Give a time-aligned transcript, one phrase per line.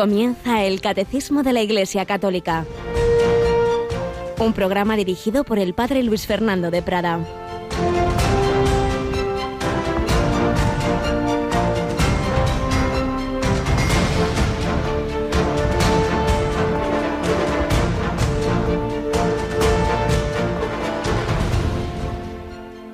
[0.00, 2.64] Comienza el Catecismo de la Iglesia Católica.
[4.38, 7.20] Un programa dirigido por el Padre Luis Fernando de Prada.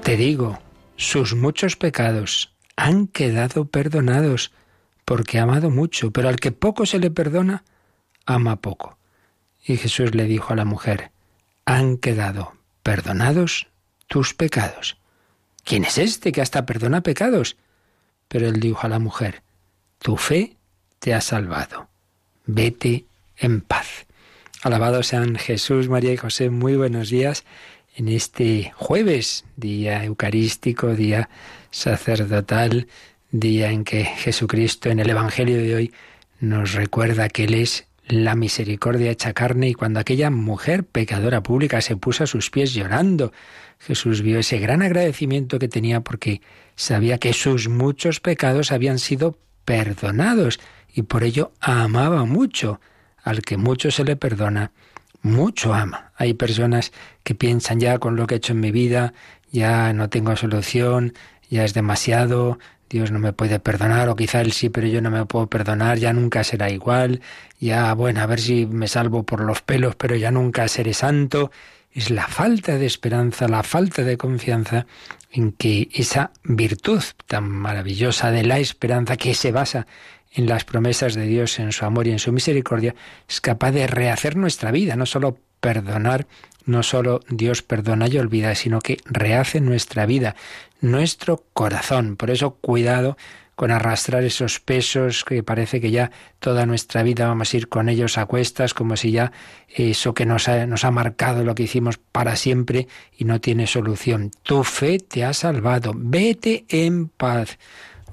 [0.03, 0.59] Te digo,
[0.97, 4.51] sus muchos pecados han quedado perdonados
[5.07, 7.65] porque ha amado mucho, pero al que poco se le perdona,
[8.27, 8.99] ama poco.
[9.65, 11.13] Y Jesús le dijo a la mujer,
[11.65, 13.69] han quedado perdonados
[14.09, 14.99] tus pecados.
[15.65, 17.57] ¿Quién es este que hasta perdona pecados?
[18.27, 19.43] Pero él dijo a la mujer,
[20.01, 20.57] tu fe
[20.99, 21.89] te ha salvado.
[22.45, 24.07] Vete en paz.
[24.63, 26.51] Alabado sean Jesús, María y José.
[26.51, 27.45] Muy buenos días
[27.95, 31.29] en este jueves, día eucarístico, día
[31.71, 32.89] sacerdotal
[33.31, 35.93] día en que Jesucristo en el Evangelio de hoy
[36.41, 41.81] nos recuerda que Él es la misericordia hecha carne y cuando aquella mujer pecadora pública
[41.81, 43.33] se puso a sus pies llorando,
[43.79, 46.41] Jesús vio ese gran agradecimiento que tenía porque
[46.77, 50.61] sabía que sus muchos pecados habían sido perdonados
[50.95, 52.81] y por ello amaba mucho.
[53.23, 54.71] Al que mucho se le perdona,
[55.21, 56.13] mucho ama.
[56.17, 56.93] Hay personas
[57.25, 59.13] que piensan ya con lo que he hecho en mi vida,
[59.51, 61.13] ya no tengo solución,
[61.51, 65.11] ya es demasiado, Dios no me puede perdonar, o quizá Él sí, pero yo no
[65.11, 67.21] me puedo perdonar, ya nunca será igual,
[67.61, 71.51] ya, bueno, a ver si me salvo por los pelos, pero ya nunca seré santo.
[71.93, 74.87] Es la falta de esperanza, la falta de confianza
[75.33, 79.87] en que esa virtud tan maravillosa de la esperanza que se basa
[80.33, 82.95] en las promesas de Dios, en su amor y en su misericordia,
[83.27, 86.27] es capaz de rehacer nuestra vida, no solo perdonar,
[86.67, 90.37] no solo Dios perdona y olvida, sino que rehace nuestra vida
[90.81, 92.17] nuestro corazón.
[92.17, 93.17] Por eso, cuidado
[93.55, 96.11] con arrastrar esos pesos que parece que ya
[96.41, 99.33] toda nuestra vida vamos a ir con ellos a cuestas, como si ya
[99.69, 102.87] eso que nos ha, nos ha marcado lo que hicimos para siempre
[103.17, 104.31] y no tiene solución.
[104.43, 107.59] Tu fe te ha salvado, vete en paz.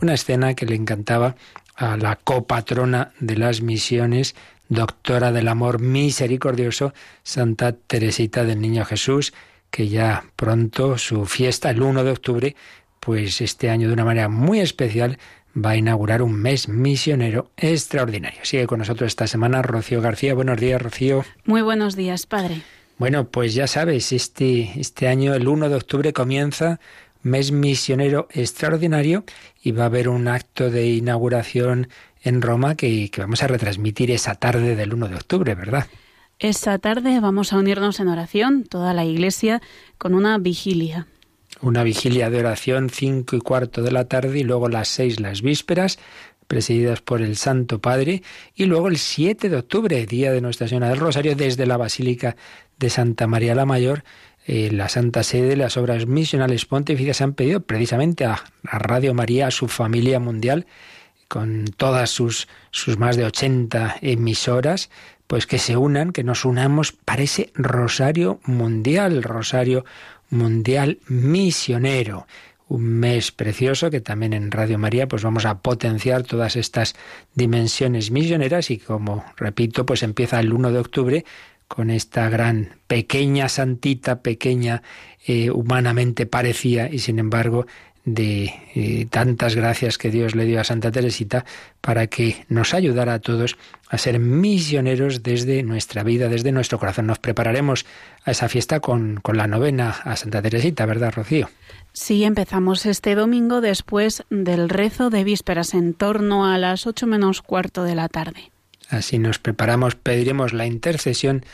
[0.01, 1.35] Una escena que le encantaba
[1.75, 4.35] a la copatrona de las misiones,
[4.73, 9.34] doctora del amor misericordioso, Santa Teresita del Niño Jesús,
[9.72, 12.56] que ya pronto su fiesta, el 1 de octubre,
[13.00, 15.17] pues este año de una manera muy especial
[15.56, 18.39] va a inaugurar un mes misionero extraordinario.
[18.44, 20.34] Sigue con nosotros esta semana Rocío García.
[20.34, 21.23] Buenos días, Rocío.
[21.45, 22.61] Muy buenos días, padre.
[22.97, 26.79] Bueno, pues ya sabes, este, este año, el 1 de octubre, comienza
[27.23, 29.23] mes misionero extraordinario
[29.61, 31.88] y va a haber un acto de inauguración
[32.23, 35.88] en Roma que, que vamos a retransmitir esa tarde del 1 de octubre, ¿verdad?
[36.39, 39.61] Esta tarde vamos a unirnos en oración, toda la Iglesia,
[39.97, 41.07] con una vigilia.
[41.61, 45.41] Una vigilia de oración, cinco y cuarto de la tarde, y luego las seis las
[45.41, 46.00] vísperas,
[46.47, 48.23] presididas por el Santo Padre,
[48.55, 52.35] y luego el 7 de octubre, día de Nuestra Señora del Rosario, desde la Basílica
[52.78, 54.03] de Santa María la Mayor,
[54.45, 59.47] eh, la Santa Sede, las obras misionales pontificias han pedido precisamente a, a Radio María,
[59.47, 60.66] a su familia mundial,
[61.33, 64.91] con todas sus, sus más de 80 emisoras,
[65.25, 69.83] pues que se unan, que nos unamos para ese rosario mundial, rosario
[70.29, 72.27] mundial misionero.
[72.67, 76.93] Un mes precioso que también en Radio María pues vamos a potenciar todas estas
[77.33, 81.25] dimensiones misioneras y como repito pues empieza el 1 de octubre
[81.67, 84.83] con esta gran pequeña santita, pequeña
[85.25, 87.66] eh, humanamente parecía y sin embargo
[88.06, 91.46] de eh, tantas gracias que Dios le dio a Santa Teresita
[91.80, 93.58] para que nos ayudara a todos
[93.90, 97.08] a ser misioneros desde nuestra vida, desde nuestro corazón.
[97.08, 97.86] Nos prepararemos
[98.25, 101.50] a esa fiesta con, con la novena a Santa Teresita, ¿verdad, Rocío?
[101.94, 107.41] Sí, empezamos este domingo después del rezo de vísperas en torno a las ocho menos
[107.41, 108.52] cuarto de la tarde.
[108.90, 111.46] Así nos preparamos, pediremos la intercesión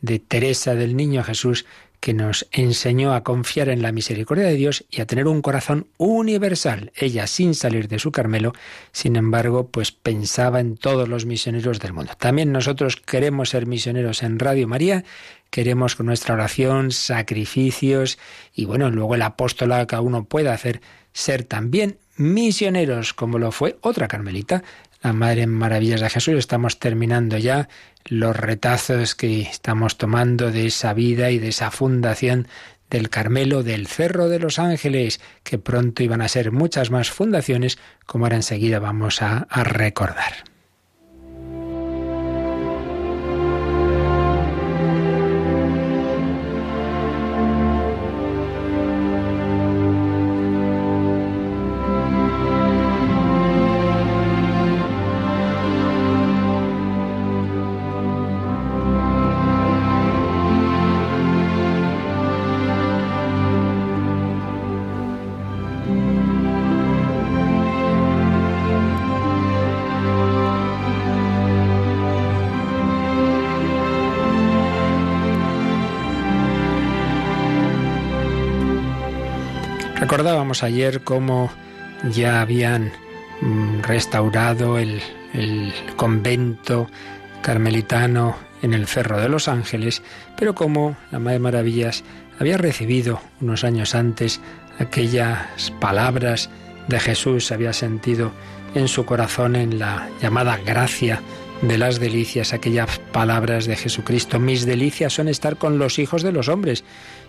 [0.00, 1.66] de Teresa del Niño Jesús
[2.00, 5.88] que nos enseñó a confiar en la misericordia de Dios y a tener un corazón
[5.96, 6.92] universal.
[6.94, 8.52] Ella, sin salir de su Carmelo,
[8.92, 12.12] sin embargo, pues pensaba en todos los misioneros del mundo.
[12.18, 15.04] También nosotros queremos ser misioneros en Radio María,
[15.50, 18.18] queremos con nuestra oración, sacrificios
[18.54, 20.80] y bueno, luego el apóstol que uno pueda hacer,
[21.12, 24.62] ser también misioneros, como lo fue otra carmelita,
[25.02, 26.34] la Madre en Maravillas de Jesús.
[26.34, 27.68] Estamos terminando ya
[28.10, 32.48] los retazos que estamos tomando de esa vida y de esa fundación
[32.90, 37.78] del Carmelo, del Cerro de los Ángeles, que pronto iban a ser muchas más fundaciones,
[38.06, 40.32] como ahora enseguida vamos a, a recordar.
[80.08, 81.50] Recordábamos ayer cómo
[82.10, 82.92] ya habían
[83.42, 85.02] mm, restaurado el,
[85.34, 86.88] el convento
[87.42, 90.02] carmelitano en el Cerro de los Ángeles,
[90.34, 92.04] pero como la Madre Maravillas
[92.40, 94.40] había recibido unos años antes
[94.78, 96.48] aquellas palabras
[96.88, 98.32] de Jesús, había sentido
[98.74, 101.20] en su corazón en la llamada gracia
[101.60, 106.32] de las delicias, aquellas palabras de Jesucristo, mis delicias son estar con los hijos de
[106.32, 106.82] los hombres,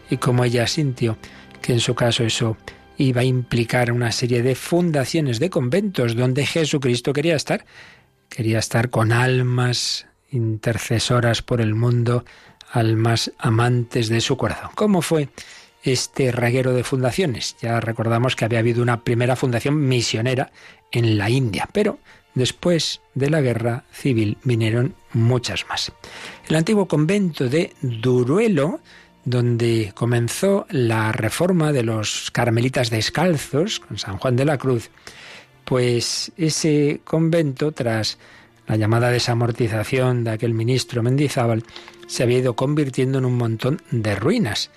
[0.09, 1.17] y como ella sintió
[1.61, 2.57] que en su caso eso
[2.97, 7.65] iba a implicar una serie de fundaciones de conventos donde Jesucristo quería estar,
[8.27, 12.25] quería estar con almas intercesoras por el mundo,
[12.71, 14.71] almas amantes de su corazón.
[14.75, 15.29] ¿Cómo fue
[15.83, 17.55] este reguero de fundaciones?
[17.61, 20.51] Ya recordamos que había habido una primera fundación misionera
[20.91, 21.99] en la India, pero
[22.35, 25.91] después de la guerra civil vinieron muchas más.
[26.47, 28.81] El antiguo convento de Duruelo,
[29.25, 34.89] donde comenzó la reforma de los carmelitas descalzos con San Juan de la Cruz,
[35.65, 38.17] pues ese convento, tras
[38.67, 41.63] la llamada desamortización de aquel ministro Mendizábal,
[42.07, 44.71] se había ido convirtiendo en un montón de ruinas.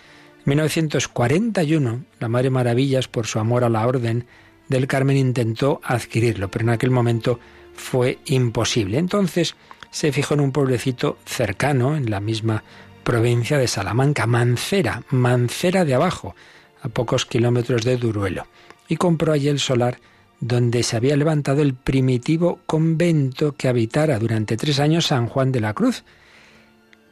[0.44, 4.26] En 1941, la Madre Maravillas, por su amor a la Orden
[4.68, 7.38] del Carmen, intentó adquirirlo, pero en aquel momento
[7.74, 8.98] fue imposible.
[8.98, 9.54] Entonces
[9.90, 12.64] se fijó en un pueblecito cercano, en la misma
[13.02, 16.34] provincia de Salamanca, Mancera, Mancera de abajo,
[16.82, 18.46] a pocos kilómetros de Duruelo,
[18.88, 19.98] y compró allí el solar
[20.40, 25.60] donde se había levantado el primitivo convento que habitara durante tres años San Juan de
[25.60, 26.02] la Cruz.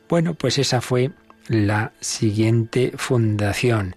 [0.09, 1.13] Bueno, pues esa fue
[1.47, 3.95] la siguiente fundación.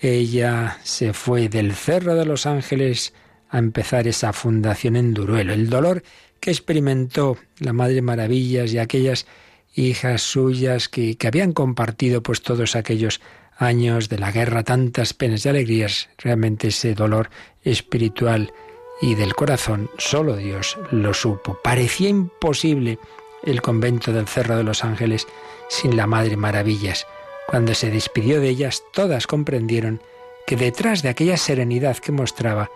[0.00, 3.14] Ella se fue del Cerro de los Ángeles
[3.48, 5.54] a empezar esa fundación en Duruelo.
[5.54, 6.02] El dolor
[6.38, 9.26] que experimentó la Madre Maravillas y aquellas
[9.74, 13.20] hijas suyas que, que habían compartido pues todos aquellos
[13.56, 17.30] años de la guerra, tantas penas y alegrías, realmente ese dolor
[17.64, 18.52] espiritual
[19.00, 21.58] y del corazón, solo Dios lo supo.
[21.62, 22.98] Parecía imposible
[23.44, 25.26] el convento del Cerro de los Ángeles
[25.68, 27.06] sin la Madre Maravillas.
[27.46, 30.02] Cuando se despidió de ellas, todas comprendieron
[30.46, 32.70] que detrás de aquella serenidad que mostraba,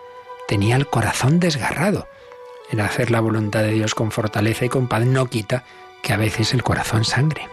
[0.47, 2.07] tenía el corazón desgarrado.
[2.71, 5.65] El hacer la voluntad de Dios con fortaleza y con paz no quita
[6.03, 7.49] que a veces el corazón sangre.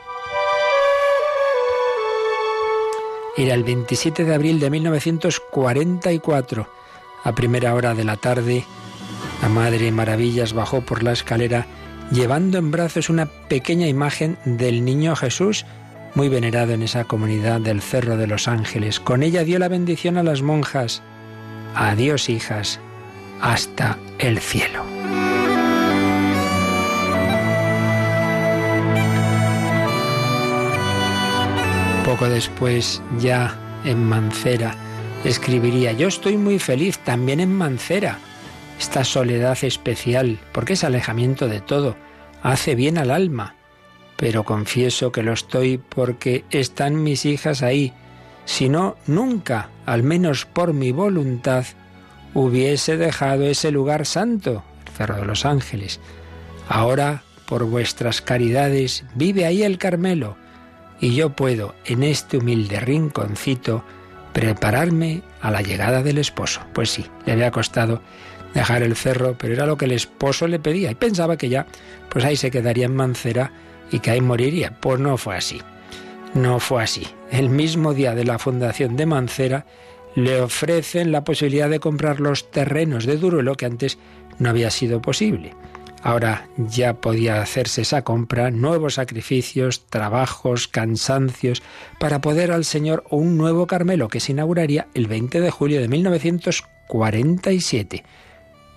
[3.37, 6.67] Era el 27 de abril de 1944.
[7.23, 8.65] A primera hora de la tarde,
[9.41, 11.65] la Madre Maravillas bajó por la escalera
[12.11, 15.65] llevando en brazos una pequeña imagen del niño Jesús,
[16.15, 18.99] muy venerado en esa comunidad del Cerro de los Ángeles.
[18.99, 21.03] Con ella dio la bendición a las monjas.
[21.75, 22.79] Adiós, hijas,
[23.41, 24.83] hasta el cielo.
[32.09, 34.73] Poco después, ya en Mancera,
[35.23, 38.17] escribiría, yo estoy muy feliz también en Mancera.
[38.79, 41.95] Esta soledad especial, porque es alejamiento de todo,
[42.41, 43.57] hace bien al alma.
[44.17, 47.93] Pero confieso que lo estoy porque están mis hijas ahí.
[48.43, 51.63] Si no, nunca, al menos por mi voluntad,
[52.33, 55.99] hubiese dejado ese lugar santo, el Cerro de los Ángeles.
[56.67, 60.37] Ahora, por vuestras caridades, vive ahí el Carmelo
[60.99, 63.83] y yo puedo, en este humilde rinconcito,
[64.33, 66.61] prepararme a la llegada del esposo.
[66.73, 68.01] Pues sí, le había costado
[68.53, 71.67] dejar el cerro, pero era lo que el esposo le pedía y pensaba que ya,
[72.09, 73.51] pues ahí se quedaría en Mancera
[73.91, 74.77] y que ahí moriría.
[74.79, 75.61] Pues no fue así.
[76.33, 77.07] No fue así.
[77.31, 79.65] El mismo día de la fundación de Mancera
[80.15, 83.97] le ofrecen la posibilidad de comprar los terrenos de Duruelo que antes
[84.37, 85.53] no había sido posible.
[86.01, 91.61] Ahora ya podía hacerse esa compra, nuevos sacrificios, trabajos, cansancios,
[91.99, 95.89] para poder al Señor un nuevo Carmelo que se inauguraría el 20 de julio de
[95.89, 98.05] 1947.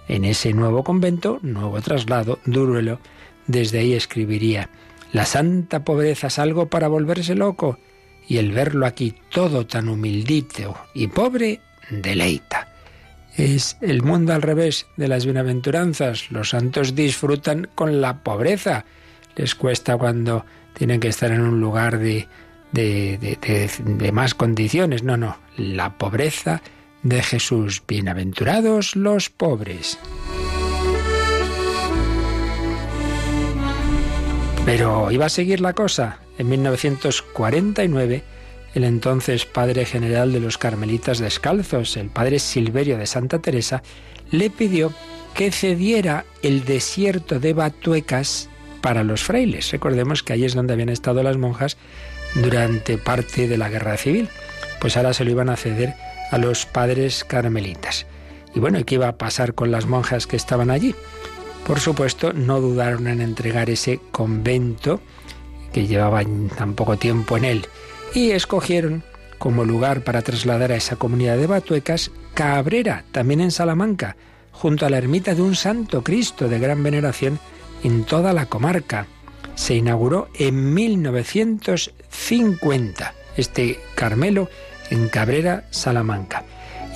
[0.09, 2.99] En ese nuevo convento, nuevo traslado, Duruelo,
[3.47, 4.69] desde ahí escribiría,
[5.13, 7.79] La santa pobreza es algo para volverse loco,
[8.27, 11.61] y el verlo aquí todo tan humildito y pobre,
[11.91, 12.72] deleita.
[13.37, 16.31] Es el mundo al revés de las bienaventuranzas.
[16.31, 18.85] Los santos disfrutan con la pobreza.
[19.37, 22.29] Les cuesta cuando tienen que estar en un lugar de,
[22.73, 25.03] de, más condiciones.
[25.03, 25.39] No, no.
[25.57, 26.61] La pobreza
[27.03, 27.83] de Jesús.
[27.89, 29.99] Bienaventurados los pobres.
[34.67, 36.19] Pero iba a seguir la cosa.
[36.37, 38.25] En 1949
[38.75, 43.83] el entonces padre general de los carmelitas descalzos, el padre Silverio de Santa Teresa,
[44.31, 44.93] le pidió
[45.35, 48.49] que cediera el desierto de Batuecas
[48.81, 49.71] para los frailes.
[49.71, 51.77] Recordemos que allí es donde habían estado las monjas
[52.35, 54.29] durante parte de la guerra civil.
[54.81, 55.95] Pues ahora se lo iban a ceder
[56.31, 58.07] a los padres carmelitas.
[58.55, 60.95] Y bueno, ¿y qué iba a pasar con las monjas que estaban allí?
[61.67, 65.01] Por supuesto, no dudaron en entregar ese convento
[65.73, 67.67] que llevaban tan poco tiempo en él
[68.15, 69.03] y escogieron
[69.39, 74.17] como lugar para trasladar a esa comunidad de batuecas Cabrera, también en Salamanca,
[74.53, 77.39] junto a la ermita de un santo Cristo de gran veneración
[77.83, 79.07] en toda la comarca.
[79.55, 84.49] Se inauguró en 1950 este Carmelo
[84.91, 86.45] en Cabrera, Salamanca.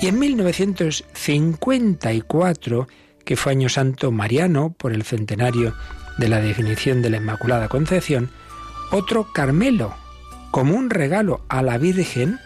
[0.01, 2.87] Y en 1954,
[3.25, 5.73] que fue año santo mariano por el centenario
[6.17, 8.29] de la definición de la Inmaculada Concepción,
[8.91, 9.95] otro Carmelo,
[10.51, 12.39] como un regalo a la Virgen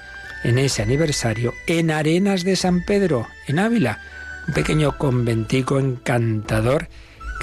[0.44, 4.00] en ese aniversario, en Arenas de San Pedro, en Ávila,
[4.48, 6.88] un pequeño conventico encantador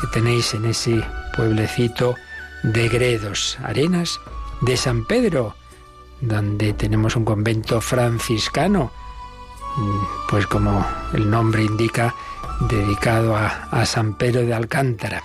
[0.01, 1.03] que tenéis en ese
[1.37, 2.17] pueblecito
[2.63, 4.21] de Gredos, Arenas
[4.61, 5.55] de San Pedro,
[6.21, 8.93] donde tenemos un convento franciscano,
[10.29, 12.15] pues como el nombre indica,
[12.69, 15.23] dedicado a, a San Pedro de Alcántara.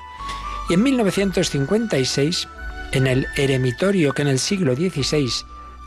[0.70, 2.48] Y en 1956,
[2.94, 5.30] en el eremitorio que en el siglo XVI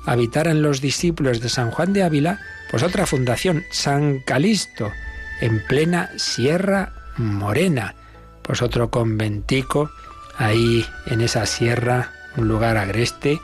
[0.04, 4.92] habitaran los discípulos de San Juan de Ávila, pues otra fundación, San Calisto,
[5.40, 7.94] en plena Sierra Morena,
[8.42, 9.90] pues otro conventico
[10.36, 13.40] ahí en esa sierra, un lugar agreste,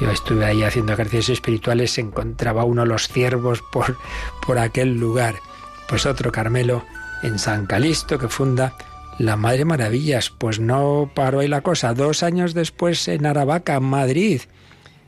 [0.00, 3.96] yo estuve ahí haciendo ejercicios espirituales, se encontraba uno los ciervos por,
[4.46, 5.36] por aquel lugar.
[5.88, 6.84] Pues otro Carmelo
[7.22, 8.74] en San Calisto que funda
[9.18, 10.30] la Madre Maravillas.
[10.30, 11.94] Pues no paró ahí la cosa.
[11.94, 14.42] Dos años después en Aravaca, Madrid.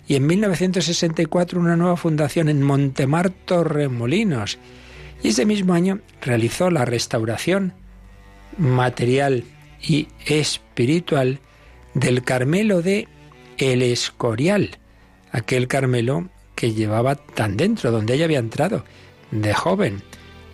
[0.06, 4.58] Y en 1964 una nueva fundación en Montemar Torremolinos.
[5.22, 7.74] Y ese mismo año realizó la restauración
[8.56, 9.44] material
[9.82, 11.40] y espiritual
[11.94, 13.08] del Carmelo de
[13.58, 14.78] el Escorial,
[15.32, 18.84] aquel Carmelo que llevaba tan dentro, donde ella había entrado,
[19.30, 20.02] de joven.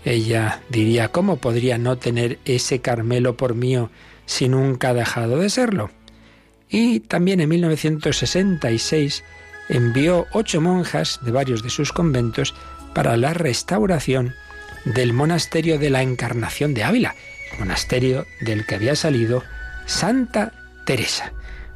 [0.05, 3.91] Ella diría, ¿cómo podría no tener ese Carmelo por mío
[4.27, 5.91] si nunca ha dejado de serlo?
[6.69, 9.25] Y también en 1966
[9.69, 12.55] envió ocho monjas de varios de sus conventos
[12.95, 14.35] para la restauración
[14.85, 17.15] del monasterio de la Encarnación de Ávila,
[17.59, 19.43] monasterio del que había salido
[19.87, 20.53] Santa
[20.85, 21.33] Teresa.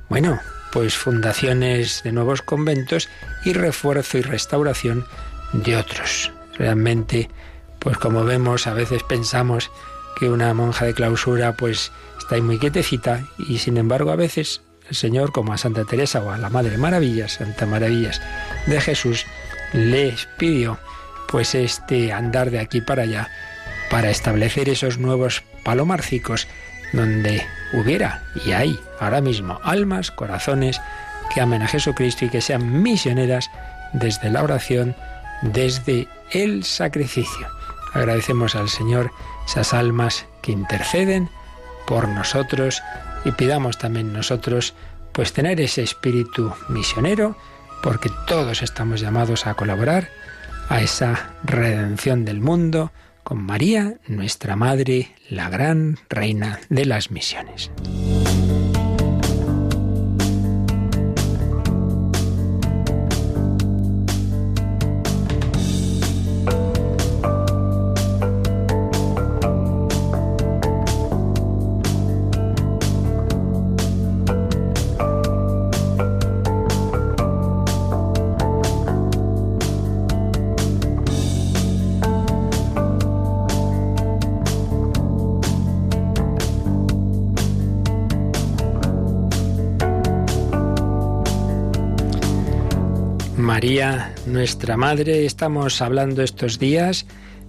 [0.08, 0.40] Bueno,
[0.72, 3.08] pues fundaciones de nuevos conventos
[3.44, 5.06] y refuerzo y restauración
[5.52, 6.32] de otros.
[6.56, 7.30] Realmente,
[7.78, 9.70] pues como vemos, a veces pensamos
[10.16, 14.62] que una monja de clausura pues está ahí muy quietecita y sin embargo a veces
[14.88, 18.22] el Señor, como a Santa Teresa o a la Madre Maravillas, Santa Maravillas
[18.66, 19.26] de Jesús,
[19.72, 20.78] les pidió
[21.28, 23.30] pues este andar de aquí para allá
[23.90, 26.48] para establecer esos nuevos palomarcicos
[26.92, 30.80] donde hubiera y hay ahora mismo almas, corazones
[31.32, 33.50] que amen a Jesucristo y que sean misioneras
[33.92, 34.96] desde la oración,
[35.42, 37.57] desde el sacrificio.
[37.98, 39.10] Agradecemos al Señor
[39.44, 41.28] esas almas que interceden
[41.84, 42.80] por nosotros
[43.24, 44.74] y pidamos también nosotros
[45.12, 47.36] pues tener ese espíritu misionero
[47.82, 50.10] porque todos estamos llamados a colaborar
[50.68, 52.92] a esa redención del mundo,
[53.24, 57.72] con María, nuestra Madre, la gran Reina de las Misiones.
[93.58, 97.06] María, nuestra Madre, estamos hablando estos días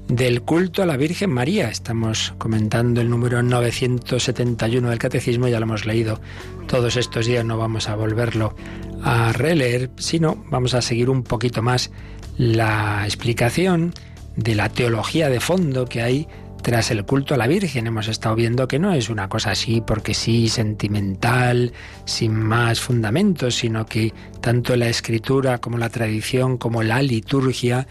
[0.08, 1.70] del culto a la Virgen María.
[1.70, 6.20] Estamos comentando el número 971 del Catecismo, ya lo hemos leído
[6.68, 8.56] todos estos días, no vamos a volverlo
[9.04, 11.92] a releer, sino vamos a seguir un poquito más
[12.40, 13.94] la explicación
[14.36, 16.28] de la teología de fondo que hay
[16.62, 17.88] tras el culto a la Virgen.
[17.88, 21.74] Hemos estado viendo que no es una cosa así porque sí, sentimental,
[22.06, 27.88] sin más fundamentos, sino que tanto la escritura como la tradición, como la liturgia,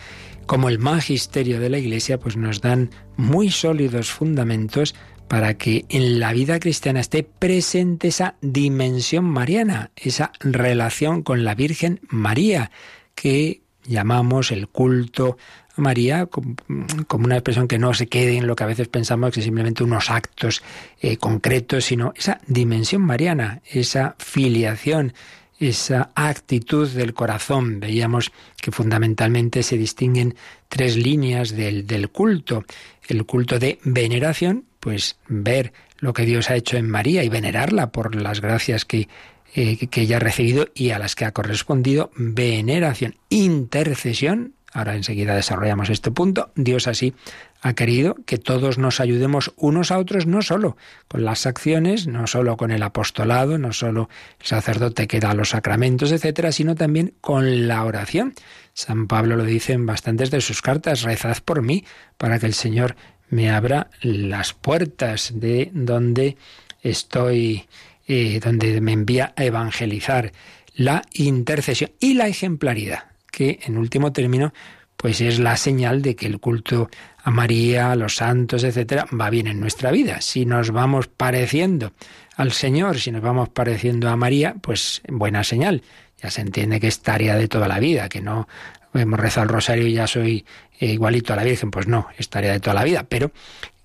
[0.46, 4.94] como el magisterio de la Iglesia, pues nos dan muy sólidos fundamentos
[5.28, 11.54] para que en la vida cristiana esté presente esa dimensión mariana, esa relación con la
[11.54, 12.70] Virgen María,
[13.14, 15.36] que llamamos el culto
[15.78, 19.42] María como una expresión que no se quede en lo que a veces pensamos que
[19.42, 20.62] simplemente unos actos
[21.00, 25.14] eh, concretos, sino esa dimensión mariana, esa filiación,
[25.58, 27.80] esa actitud del corazón.
[27.80, 30.34] Veíamos que fundamentalmente se distinguen
[30.68, 32.64] tres líneas del, del culto.
[33.06, 37.90] El culto de veneración, pues ver lo que Dios ha hecho en María y venerarla
[37.90, 39.08] por las gracias que,
[39.54, 42.10] eh, que ella ha recibido y a las que ha correspondido.
[42.16, 46.50] Veneración, intercesión, ahora enseguida desarrollamos este punto.
[46.54, 47.14] Dios así
[47.60, 50.76] ha querido que todos nos ayudemos unos a otros, no solo
[51.08, 54.08] con las acciones, no solo con el apostolado, no solo
[54.40, 58.34] el sacerdote que da los sacramentos, etcétera, sino también con la oración.
[58.74, 61.84] San Pablo lo dice en bastantes de sus cartas, rezad por mí
[62.16, 62.94] para que el Señor
[63.30, 66.36] me abra las puertas de donde
[66.82, 67.66] estoy,
[68.06, 70.32] eh, donde me envía a evangelizar.
[70.74, 73.04] La intercesión y la ejemplaridad,
[73.38, 74.52] que en último término,
[74.96, 76.90] pues es la señal de que el culto
[77.22, 80.20] a María, a los santos, etcétera, va bien en nuestra vida.
[80.20, 81.92] Si nos vamos pareciendo
[82.34, 85.84] al Señor, si nos vamos pareciendo a María, pues buena señal.
[86.20, 88.48] Ya se entiende que es tarea de toda la vida, que no
[88.92, 90.44] hemos rezado el rosario y ya soy
[90.80, 93.30] eh, igualito a la Virgen, pues no, es tarea de toda la vida, pero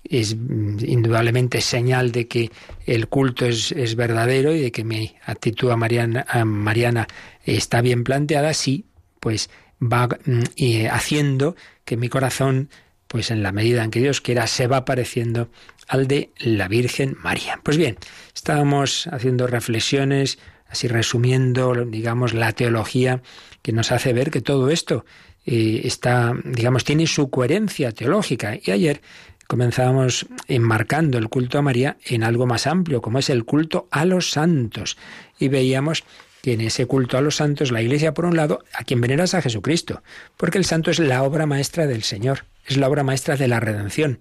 [0.02, 2.50] es mm, indudablemente señal de que
[2.86, 7.06] el culto es, es verdadero y de que mi actitud a Mariana, a Mariana
[7.44, 8.86] está bien planteada, sí,
[9.24, 9.48] pues
[9.82, 10.42] va mm,
[10.90, 12.68] haciendo que mi corazón,
[13.08, 15.48] pues en la medida en que Dios quiera, se va pareciendo
[15.88, 17.58] al de la Virgen María.
[17.62, 17.96] Pues bien,
[18.34, 20.38] estábamos haciendo reflexiones,
[20.68, 23.22] así resumiendo, digamos, la teología
[23.62, 25.06] que nos hace ver que todo esto
[25.46, 28.58] eh, está, digamos, tiene su coherencia teológica.
[28.62, 29.00] Y ayer
[29.46, 34.04] comenzábamos enmarcando el culto a María en algo más amplio, como es el culto a
[34.04, 34.98] los santos.
[35.38, 36.04] Y veíamos
[36.52, 39.42] en ese culto a los santos, la Iglesia, por un lado, a quien veneras a
[39.42, 40.02] Jesucristo,
[40.36, 43.60] porque el santo es la obra maestra del Señor, es la obra maestra de la
[43.60, 44.20] redención.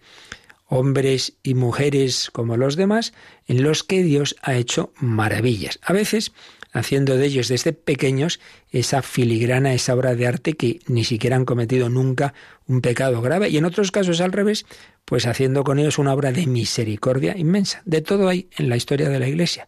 [0.67, 3.13] Hombres y mujeres como los demás,
[3.47, 5.79] en los que Dios ha hecho maravillas.
[5.83, 6.31] A veces
[6.73, 8.39] haciendo de ellos desde pequeños
[8.71, 12.33] esa filigrana, esa obra de arte que ni siquiera han cometido nunca
[12.67, 14.65] un pecado grave, y en otros casos al revés,
[15.05, 17.81] pues haciendo con ellos una obra de misericordia inmensa.
[17.85, 19.67] De todo hay en la historia de la Iglesia.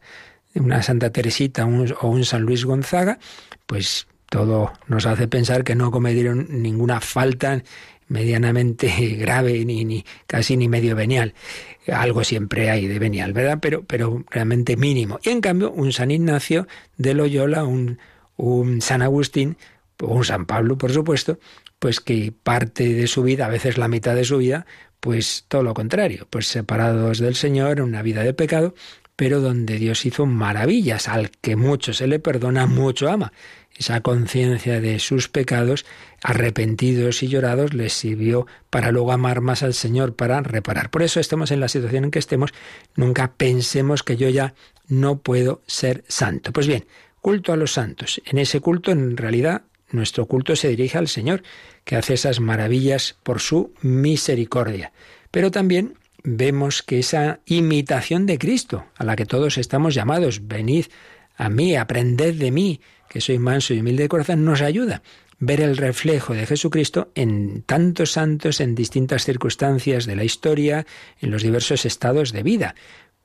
[0.56, 3.20] Una Santa Teresita o un San Luis Gonzaga,
[3.66, 7.62] pues todo nos hace pensar que no cometieron ninguna falta
[8.08, 8.88] medianamente
[9.20, 11.34] grave ni, casi ni medio venial.
[11.88, 13.60] Algo siempre hay de venial, ¿verdad?
[13.62, 15.20] Pero, pero realmente mínimo.
[15.24, 18.00] Y en cambio, un San Ignacio de Loyola, un,
[18.38, 19.58] un San Agustín,
[20.02, 21.40] o un San Pablo, por supuesto,
[21.80, 24.66] pues que parte de su vida, a veces la mitad de su vida,
[25.00, 28.74] pues todo lo contrario, pues separados del Señor, una vida de pecado,
[29.16, 33.32] pero donde Dios hizo maravillas, al que mucho se le perdona, mucho ama.
[33.78, 35.86] Esa conciencia de sus pecados,
[36.24, 40.90] arrepentidos y llorados, les sirvió para luego amar más al Señor, para reparar.
[40.90, 42.54] Por eso estemos en la situación en que estemos,
[42.96, 44.54] nunca pensemos que yo ya
[44.88, 46.54] no puedo ser santo.
[46.54, 46.86] Pues bien,
[47.20, 48.22] culto a los santos.
[48.26, 51.44] En ese culto, en realidad, nuestro culto se dirige al Señor,
[51.84, 54.94] que hace esas maravillas por su misericordia.
[55.32, 60.86] Pero también vemos que esa imitación de Cristo, a la que todos estamos llamados, venid
[61.38, 65.02] a mí, aprended de mí, que soy manso y humilde de corazón, nos ayuda
[65.40, 70.86] ver el reflejo de Jesucristo en tantos santos en distintas circunstancias de la historia,
[71.20, 72.76] en los diversos estados de vida.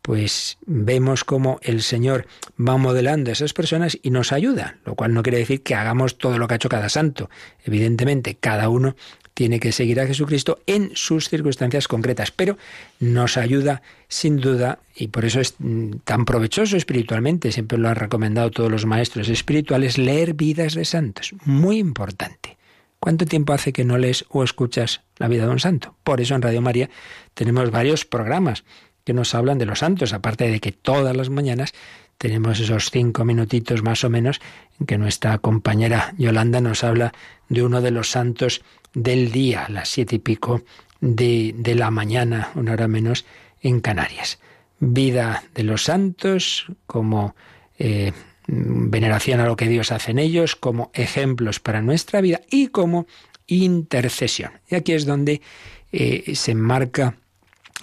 [0.03, 2.27] Pues vemos cómo el Señor
[2.59, 6.17] va modelando a esas personas y nos ayuda, lo cual no quiere decir que hagamos
[6.17, 7.29] todo lo que ha hecho cada santo.
[7.65, 8.97] Evidentemente, cada uno
[9.41, 12.59] tiene que seguir a Jesucristo en sus circunstancias concretas, pero
[12.99, 17.95] nos ayuda sin duda, y por eso es mm, tan provechoso espiritualmente, siempre lo han
[17.95, 21.33] recomendado todos los maestros espirituales, leer vidas de santos.
[21.47, 22.59] Muy importante.
[22.99, 25.97] ¿Cuánto tiempo hace que no lees o escuchas la vida de un santo?
[26.05, 26.91] Por eso en Radio María
[27.33, 28.65] tenemos varios programas
[29.05, 31.73] que nos hablan de los santos, aparte de que todas las mañanas
[32.19, 34.39] tenemos esos cinco minutitos más o menos
[34.79, 37.15] en que nuestra compañera Yolanda nos habla
[37.49, 38.61] de uno de los santos
[38.95, 40.63] del día, las siete y pico
[41.01, 43.25] de, de la mañana, una hora menos,
[43.61, 44.39] en Canarias.
[44.79, 47.35] Vida de los santos como
[47.79, 48.13] eh,
[48.47, 53.07] veneración a lo que Dios hace en ellos, como ejemplos para nuestra vida y como
[53.47, 54.53] intercesión.
[54.69, 55.41] Y aquí es donde
[55.93, 57.17] eh, se enmarca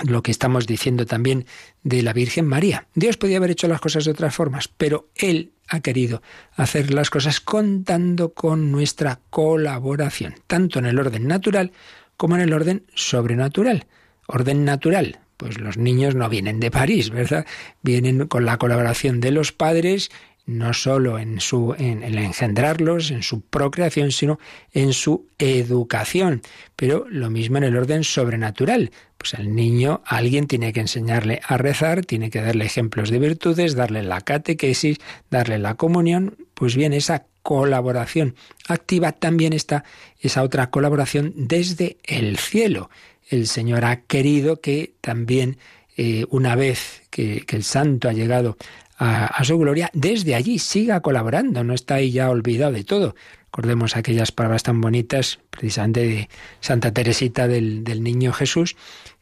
[0.06, 1.46] lo que estamos diciendo también
[1.84, 2.88] de la Virgen María.
[2.94, 6.22] Dios podía haber hecho las cosas de otras formas, pero Él ha querido
[6.56, 11.72] hacer las cosas contando con nuestra colaboración, tanto en el orden natural
[12.16, 13.86] como en el orden sobrenatural.
[14.28, 17.46] Orden natural, pues los niños no vienen de París, ¿verdad?
[17.82, 20.10] Vienen con la colaboración de los padres
[20.48, 24.40] no solo en su en, engendrarlos, en su procreación, sino
[24.74, 26.42] en su educación.
[26.76, 28.92] Pero lo mismo en el orden sobrenatural.
[29.18, 33.76] Pues al niño alguien tiene que enseñarle a rezar, tiene que darle ejemplos de virtudes,
[33.76, 34.98] darle la catequesis,
[35.30, 38.36] darle la comunión, Pues bien, esa colaboración
[38.68, 39.84] activa también está
[40.20, 42.90] esa otra colaboración desde el cielo.
[43.30, 45.58] El Señor ha querido que también
[45.96, 48.58] eh, una vez que, el santo ha llegado
[48.98, 53.16] a, su gloria, desde allí siga colaborando, no está ahí ya olvidado de todo.
[53.46, 56.30] Recordemos aquellas palabras tan bonitas, precisamente de
[56.62, 58.76] Santa Teresita del, del Niño Jesús,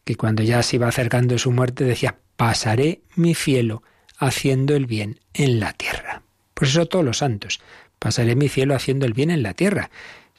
[0.05, 3.83] que cuando ya se iba acercando su muerte decía, pasaré mi cielo
[4.17, 6.21] haciendo el bien en la tierra.
[6.53, 7.59] Por eso todos los santos,
[7.99, 9.89] pasaré mi cielo haciendo el bien en la tierra.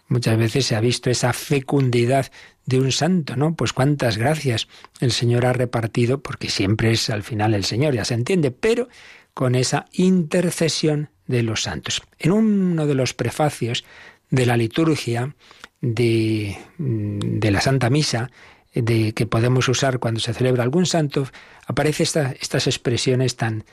[0.08, 2.30] Muchas veces se ha visto esa fecundidad
[2.64, 3.54] de un santo, ¿no?
[3.54, 4.68] Pues cuántas gracias
[5.00, 8.88] el Señor ha repartido, porque siempre es al final el Señor, ya se entiende, pero
[9.36, 12.00] con esa intercesión de los santos.
[12.18, 13.84] En uno de los prefacios
[14.30, 15.36] de la liturgia
[15.82, 18.30] de, de la Santa Misa,
[18.74, 21.28] de que podemos usar cuando se celebra algún santo,
[21.66, 23.66] aparece estas expresiones tan,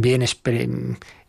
[0.00, 0.24] bien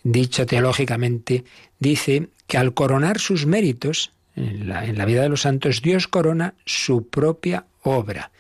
[0.02, 1.44] dicho teológicamente,
[1.78, 6.08] dice que al coronar sus méritos en la, en la vida de los santos, Dios
[6.08, 8.32] corona su propia obra.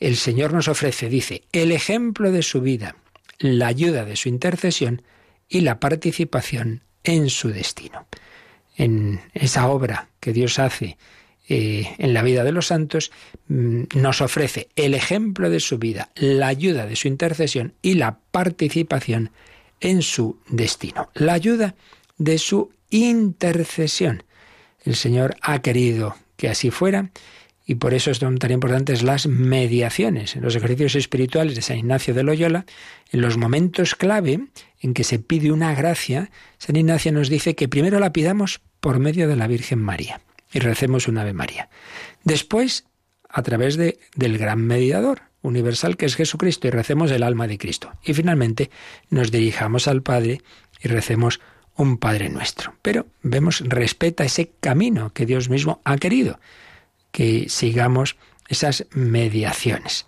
[0.00, 2.96] El Señor nos ofrece, dice, el ejemplo de su vida,
[3.42, 5.02] la ayuda de su intercesión
[5.48, 8.06] y la participación en su destino.
[8.76, 10.96] En esa obra que Dios hace
[11.48, 13.10] eh, en la vida de los santos,
[13.48, 18.20] mm, nos ofrece el ejemplo de su vida, la ayuda de su intercesión y la
[18.30, 19.30] participación
[19.80, 21.10] en su destino.
[21.14, 21.74] La ayuda
[22.16, 24.22] de su intercesión.
[24.84, 27.10] El Señor ha querido que así fuera
[27.72, 30.36] y por eso son tan importantes las mediaciones.
[30.36, 32.66] En los ejercicios espirituales de San Ignacio de Loyola,
[33.10, 34.40] en los momentos clave
[34.80, 38.98] en que se pide una gracia, San Ignacio nos dice que primero la pidamos por
[38.98, 40.20] medio de la Virgen María
[40.52, 41.70] y recemos un Ave María.
[42.24, 42.84] Después,
[43.26, 47.56] a través de, del gran mediador universal que es Jesucristo y recemos el alma de
[47.56, 47.90] Cristo.
[48.04, 48.70] Y finalmente
[49.08, 50.42] nos dirijamos al Padre
[50.82, 51.40] y recemos
[51.74, 52.74] un Padre nuestro.
[52.82, 56.38] Pero vemos, respeta ese camino que Dios mismo ha querido,
[57.12, 58.16] que sigamos
[58.48, 60.06] esas mediaciones.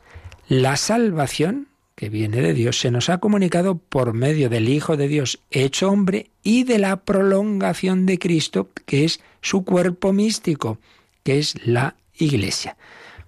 [0.48, 5.08] La salvación que viene de Dios se nos ha comunicado por medio del Hijo de
[5.08, 10.78] Dios hecho hombre y de la prolongación de Cristo, que es su cuerpo místico,
[11.22, 12.76] que es la Iglesia.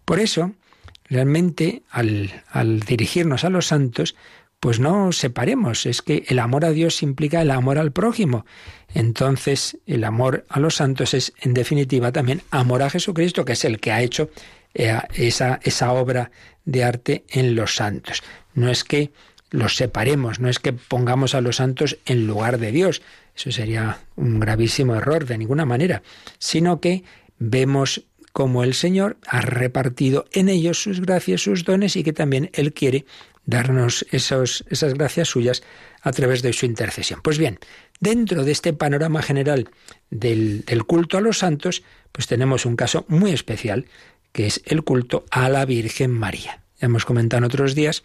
[0.04, 0.52] Por eso,
[1.08, 4.16] realmente, al, al dirigirnos a los santos,
[4.66, 8.44] pues no separemos, es que el amor a Dios implica el amor al prójimo.
[8.94, 13.64] Entonces, el amor a los santos es, en definitiva, también amor a Jesucristo, que es
[13.64, 14.28] el que ha hecho
[14.74, 16.32] eh, esa, esa obra
[16.64, 18.24] de arte en los santos.
[18.54, 19.12] No es que
[19.52, 23.02] los separemos, no es que pongamos a los santos en lugar de Dios,
[23.36, 26.02] eso sería un gravísimo error de ninguna manera,
[26.40, 27.04] sino que
[27.38, 28.02] vemos
[28.32, 32.72] cómo el Señor ha repartido en ellos sus gracias, sus dones y que también Él
[32.72, 33.06] quiere
[33.46, 35.62] darnos esas gracias suyas
[36.02, 37.20] a través de su intercesión.
[37.22, 37.58] Pues bien,
[38.00, 39.70] dentro de este panorama general
[40.10, 41.82] del, del culto a los santos,
[42.12, 43.86] pues tenemos un caso muy especial,
[44.32, 46.62] que es el culto a la Virgen María.
[46.78, 48.02] Ya hemos comentado en otros días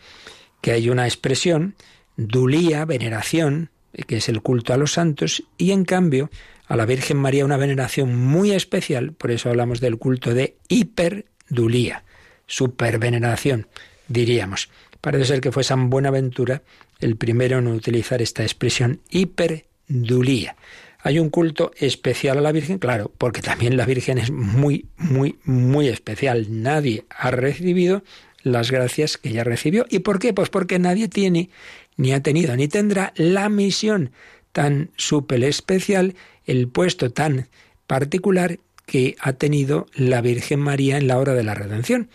[0.61, 1.75] que hay una expresión,
[2.15, 3.71] dulía, veneración,
[4.07, 6.29] que es el culto a los santos, y en cambio
[6.67, 12.05] a la Virgen María una veneración muy especial, por eso hablamos del culto de hiperdulía,
[12.47, 13.67] superveneración,
[14.07, 14.69] diríamos.
[15.01, 16.61] Parece ser que fue San Buenaventura
[16.99, 20.55] el primero en utilizar esta expresión hiperdulía.
[21.03, 25.39] Hay un culto especial a la Virgen, claro, porque también la Virgen es muy, muy,
[25.43, 26.47] muy especial.
[26.49, 28.03] Nadie ha recibido
[28.43, 29.85] las gracias que ella recibió.
[29.89, 30.33] ¿Y por qué?
[30.33, 31.49] Pues porque nadie tiene,
[31.97, 34.11] ni ha tenido, ni tendrá la misión
[34.51, 37.47] tan súper especial, el puesto tan
[37.87, 42.09] particular que ha tenido la Virgen María en la hora de la redención,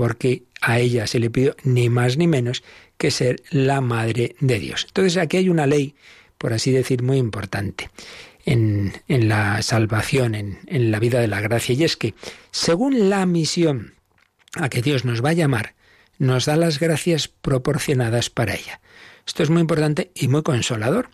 [0.00, 2.62] porque a ella se le pidió ni más ni menos
[2.96, 4.86] que ser la Madre de Dios.
[4.88, 5.94] Entonces aquí hay una ley,
[6.38, 7.90] por así decir, muy importante
[8.46, 12.14] en, en la salvación, en, en la vida de la gracia, y es que
[12.50, 13.92] según la misión
[14.54, 15.74] a que Dios nos va a llamar,
[16.16, 18.80] nos da las gracias proporcionadas para ella.
[19.26, 21.10] Esto es muy importante y muy consolador,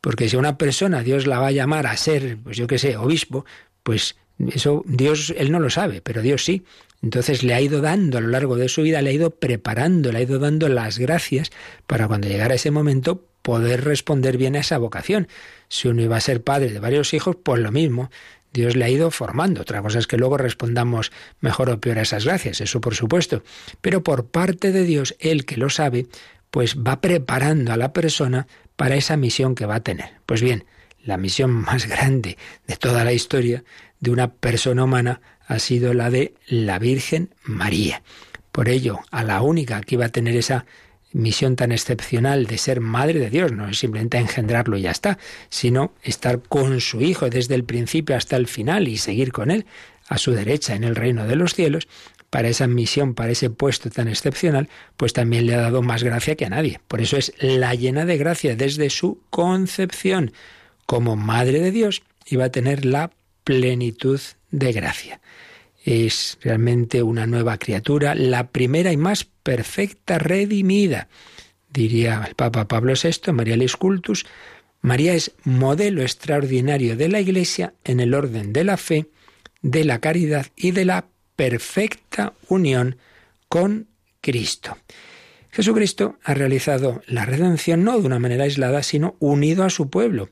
[0.00, 2.96] porque si una persona Dios la va a llamar a ser, pues yo qué sé,
[2.96, 3.44] obispo,
[3.82, 4.16] pues
[4.52, 6.64] eso Dios, él no lo sabe, pero Dios sí.
[7.02, 10.12] Entonces le ha ido dando a lo largo de su vida, le ha ido preparando,
[10.12, 11.50] le ha ido dando las gracias
[11.86, 15.28] para cuando llegara ese momento poder responder bien a esa vocación.
[15.68, 18.10] Si uno iba a ser padre de varios hijos, pues lo mismo.
[18.52, 19.62] Dios le ha ido formando.
[19.62, 23.42] Otra cosa es que luego respondamos mejor o peor a esas gracias, eso por supuesto.
[23.80, 26.06] Pero por parte de Dios, Él que lo sabe,
[26.50, 30.14] pues va preparando a la persona para esa misión que va a tener.
[30.26, 30.64] Pues bien,
[31.04, 33.64] la misión más grande de toda la historia
[34.00, 38.02] de una persona humana ha sido la de la Virgen María.
[38.52, 40.66] Por ello, a la única que iba a tener esa
[41.12, 45.18] misión tan excepcional de ser madre de Dios, no es simplemente engendrarlo y ya está,
[45.48, 49.66] sino estar con su Hijo desde el principio hasta el final y seguir con Él
[50.08, 51.88] a su derecha en el reino de los cielos,
[52.30, 56.36] para esa misión, para ese puesto tan excepcional, pues también le ha dado más gracia
[56.36, 56.80] que a nadie.
[56.86, 60.32] Por eso es la llena de gracia desde su concepción.
[60.86, 63.10] Como Madre de Dios iba a tener la
[63.50, 64.20] plenitud
[64.52, 65.20] de gracia.
[65.84, 71.08] Es realmente una nueva criatura, la primera y más perfecta redimida.
[71.68, 74.24] Diría el Papa Pablo VI, María Cultus,
[74.82, 79.06] María es modelo extraordinario de la Iglesia en el orden de la fe,
[79.62, 82.98] de la caridad y de la perfecta unión
[83.48, 83.88] con
[84.20, 84.78] Cristo.
[85.50, 90.28] Jesucristo ha realizado la redención no de una manera aislada, sino unido a su pueblo.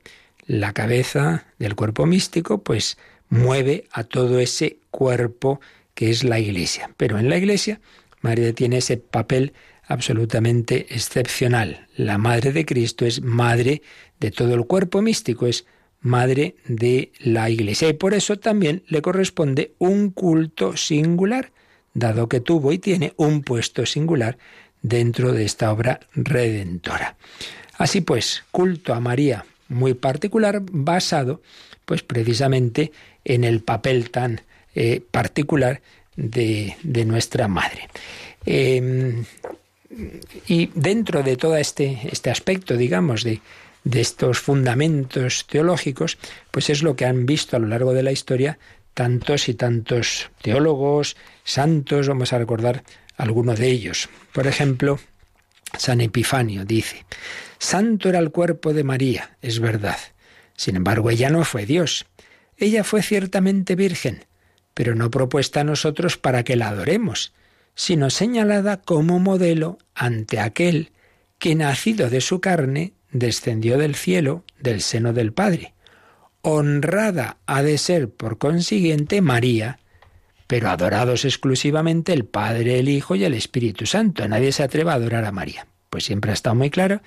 [0.49, 2.97] La cabeza del cuerpo místico, pues,
[3.29, 5.61] mueve a todo ese cuerpo
[5.93, 6.91] que es la Iglesia.
[6.97, 7.83] Pero en la Iglesia,
[8.23, 9.53] María tiene ese papel
[9.87, 11.87] absolutamente excepcional.
[11.97, 13.83] La Madre de Cristo es madre
[14.21, 15.67] de todo el cuerpo místico, es
[16.01, 17.91] madre de la Iglesia.
[17.91, 21.53] Y por eso también le corresponde un culto singular,
[21.93, 24.39] dado que tuvo y tiene un puesto singular
[24.81, 27.19] dentro de esta obra redentora.
[27.77, 31.43] Así pues, culto a María muy particular, basado
[31.85, 32.93] pues precisamente
[33.25, 34.43] en el papel tan
[34.75, 35.81] eh, particular
[36.17, 36.77] de,
[37.07, 37.89] nuestra madre.
[38.45, 39.25] Em,
[40.47, 43.41] y dentro de todo este, este aspecto, digamos, de,
[43.85, 46.19] de estos fundamentos teológicos,
[46.51, 48.59] pues es lo que han visto a lo largo de la historia
[48.99, 52.83] tantos y tantos teólogos, santos, vamos a recordar
[53.17, 54.09] algunos de ellos.
[54.33, 54.99] Por ejemplo,
[55.79, 57.05] San Epifanio dice,
[57.59, 59.99] Santo era el cuerpo de María, es verdad.
[60.57, 62.07] Sin embargo, ella no fue Dios.
[62.57, 64.25] Ella fue ciertamente virgen,
[64.75, 67.33] pero no propuesta a nosotros para que la adoremos,
[67.75, 70.91] sino señalada como modelo ante aquel
[71.39, 75.75] que nacido de su carne descendió del cielo, del seno del Padre.
[76.43, 79.79] Honrada ha de ser, por consiguiente, María,
[80.47, 84.27] pero adorados exclusivamente el Padre, el Hijo y el Espíritu Santo.
[84.27, 85.67] Nadie se atreva a adorar a María.
[85.91, 87.01] Pues siempre ha estado muy claro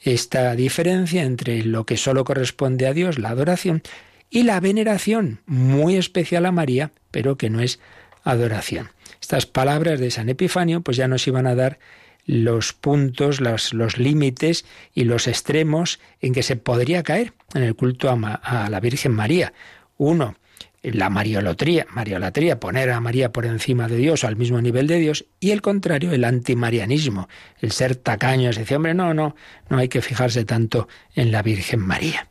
[0.00, 3.82] esta diferencia entre lo que solo corresponde a Dios, la adoración,
[4.30, 7.80] y la veneración, muy especial a María, pero que no es
[8.22, 8.90] adoración.
[9.20, 11.78] Estas palabras de San Epifanio pues ya nos iban a dar
[12.26, 17.74] los puntos, los, los límites y los extremos en que se podría caer en el
[17.74, 19.52] culto a, la Virgen María.
[19.96, 20.36] Uno,
[20.82, 25.26] la mariolatría, mariolatría, poner a María por encima de Dios, al mismo nivel de Dios,
[25.38, 27.28] y el contrario, el antimarianismo,
[27.60, 29.36] el ser tacaño, es decir, hombre, no, no,
[29.68, 32.28] no hay que fijarse tanto en la Virgen María.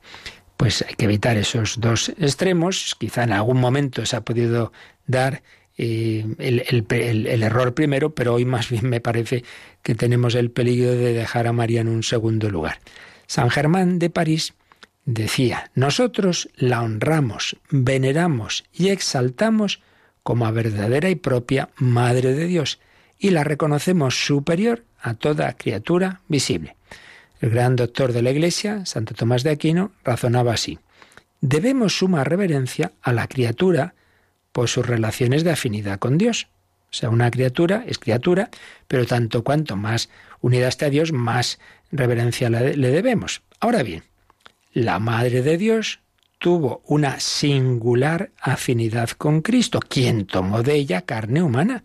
[0.58, 4.74] Pues hay que evitar esos dos extremos, quizá en algún momento se ha podido
[5.06, 5.42] dar
[5.78, 9.46] eh, el, error primero, pero hoy más bien me parece
[9.82, 12.80] que tenemos el peligro de dejar a María en un segundo lugar.
[13.28, 14.54] San Germán de París
[15.06, 19.82] decía, nosotros la honramos, veneramos y exaltamos
[20.24, 22.80] como a verdadera y propia Madre de Dios,
[23.18, 26.76] y la reconocemos superior a toda criatura visible.
[27.42, 30.80] El gran doctor de la Iglesia, Santo Tomás de Aquino, razonaba así.
[31.42, 33.96] Debemos suma reverencia a la criatura
[34.52, 36.48] por sus relaciones de afinidad con Dios.
[36.92, 38.50] O sea, una criatura es criatura,
[38.88, 40.10] pero tanto cuanto más
[40.42, 41.60] unida está a Dios, más
[41.92, 43.42] reverencia le debemos.
[43.60, 44.04] Ahora bien,
[44.74, 46.00] la Madre de Dios
[46.38, 51.84] tuvo una singular afinidad con Cristo, quien tomó de ella carne humana.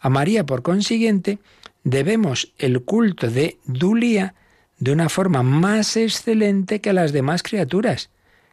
[0.00, 1.38] A María, por consiguiente,
[1.84, 4.34] debemos el culto de Dulía
[4.78, 8.10] de una forma más excelente que a las demás criaturas,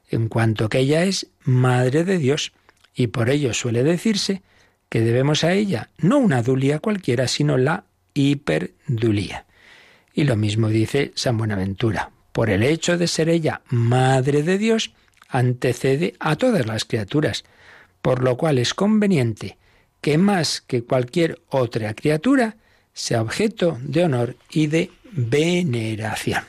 [0.09, 2.53] en cuanto que ella es Madre de Dios
[2.95, 4.41] y por ello suele decirse
[4.89, 9.45] que debemos a ella no una dulía cualquiera, sino la hiperdulía.
[10.13, 12.11] Y lo mismo dice San Buenaventura.
[12.39, 14.93] Por el hecho de ser ella madre de Dios,
[15.27, 17.43] antecede a todas las criaturas,
[18.01, 19.57] por lo cual es conveniente
[19.99, 22.55] que más que cualquier otra criatura
[22.93, 26.45] sea objeto de honor y de veneración.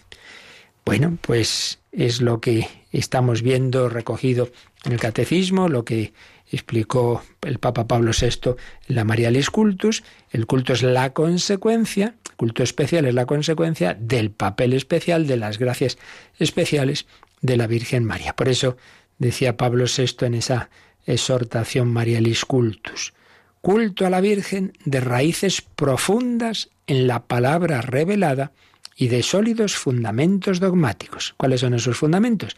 [0.85, 4.49] Bueno, pues es lo que estamos viendo recogido
[4.85, 6.13] en el catecismo, lo que
[6.51, 12.63] explicó el Papa Pablo VI la Marialis Cultus, el culto es la consecuencia, el culto
[12.63, 15.99] especial es la consecuencia del papel especial, de las gracias
[16.39, 17.07] especiales
[17.41, 18.35] de la Virgen María.
[18.35, 18.77] Por eso
[19.19, 20.71] decía Pablo VI en esa
[21.07, 23.15] exhortación Marialis Cultus,
[23.61, 28.53] culto a la Virgen de raíces profundas en la palabra revelada
[28.97, 31.35] y de sólidos fundamentos dogmáticos.
[31.37, 32.57] ¿Cuáles son esos fundamentos?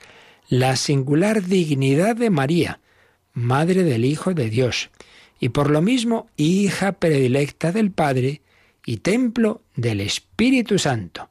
[0.49, 2.81] La singular dignidad de María,
[3.33, 4.91] Madre del Hijo de Dios,
[5.41, 8.43] y por lo mismo hija predilecta del Padre
[8.85, 11.31] y templo del Espíritu Santo.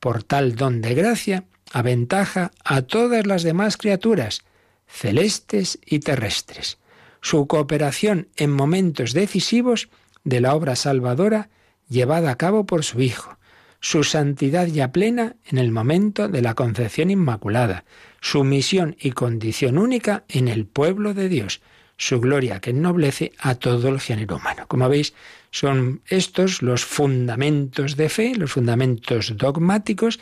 [0.00, 4.42] Por tal don de gracia, aventaja a todas las demás criaturas,
[4.86, 6.78] celestes y terrestres.
[7.20, 9.88] Su cooperación en momentos decisivos
[10.24, 11.50] de la obra salvadora
[11.88, 13.36] llevada a cabo por su Hijo,
[13.82, 17.84] su santidad ya plena en el momento de la concepción inmaculada,
[18.20, 21.60] su misión y condición única en el pueblo de Dios,
[21.96, 24.66] su gloria que ennoblece a todo el género humano.
[24.68, 25.14] Como veis,
[25.50, 30.20] son estos los fundamentos de fe, los fundamentos dogmáticos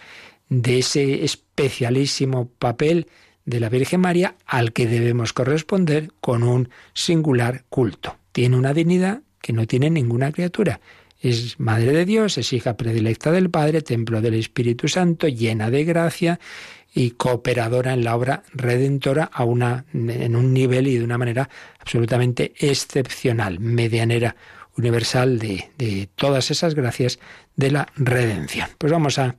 [0.49, 3.09] de ese especialísimo papel
[3.45, 8.17] de la Virgen María al que debemos corresponder con un singular culto.
[8.33, 10.81] Tiene una dignidad que no tiene ninguna criatura.
[11.21, 15.85] Es Madre de Dios, es hija predilecta del Padre, templo del Espíritu Santo, llena de
[15.85, 16.41] gracia
[16.95, 21.49] y cooperadora en la obra redentora a una, en un nivel y de una manera
[21.79, 24.35] absolutamente excepcional, medianera
[24.77, 27.19] universal de, de todas esas gracias
[27.55, 28.69] de la redención.
[28.79, 29.37] Pues vamos a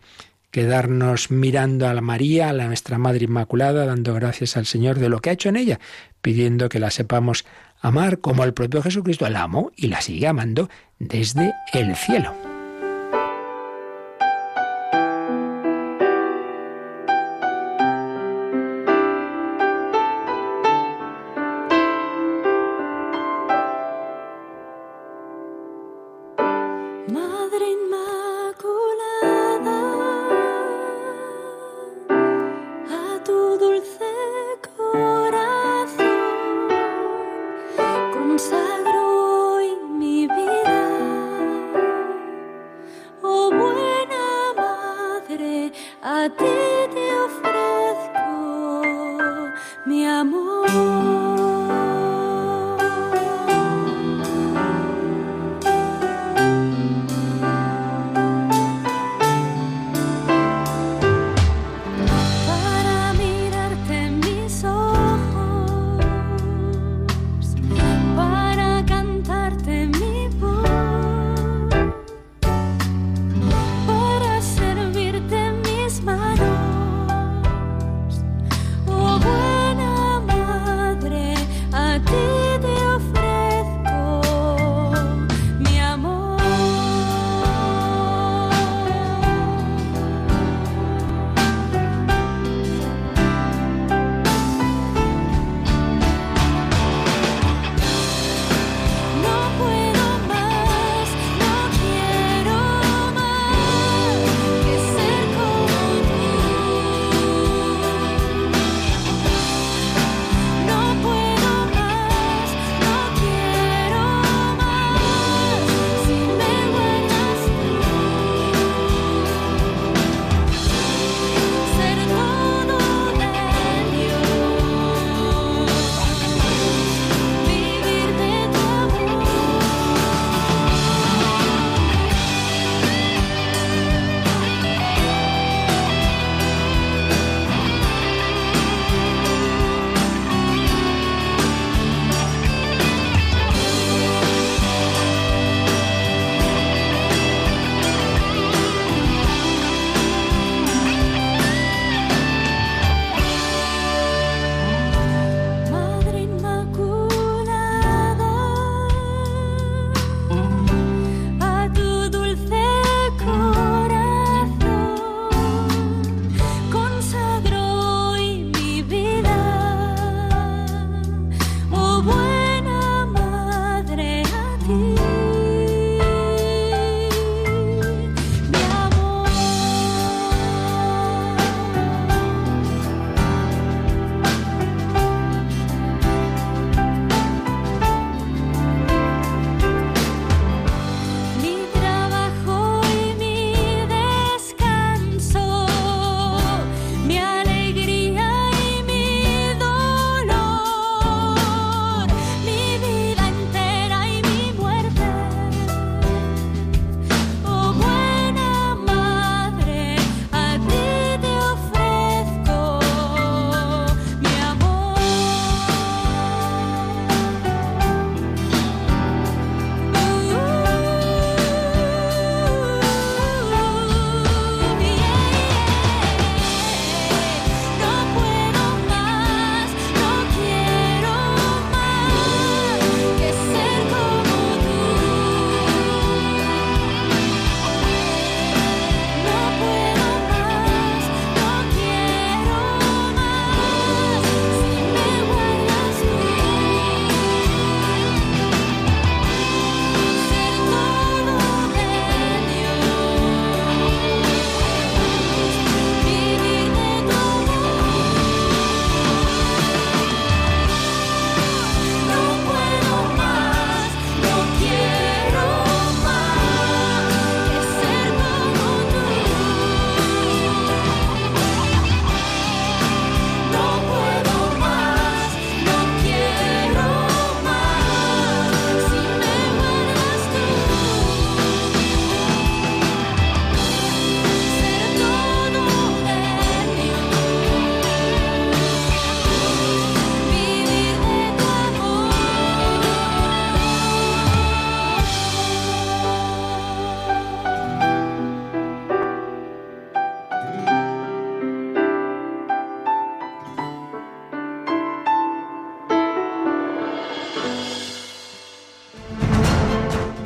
[0.52, 5.20] quedarnos mirando a la María, a nuestra Madre Inmaculada, dando gracias al Señor de lo
[5.20, 5.80] que ha hecho en ella,
[6.22, 7.46] pidiendo que la sepamos
[7.82, 12.51] amar como el propio Jesucristo la amó y la sigue amando desde el cielo.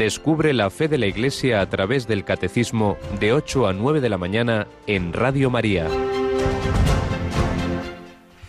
[0.05, 4.09] Descubre la fe de la Iglesia a través del Catecismo de 8 a 9 de
[4.09, 5.87] la mañana en Radio María.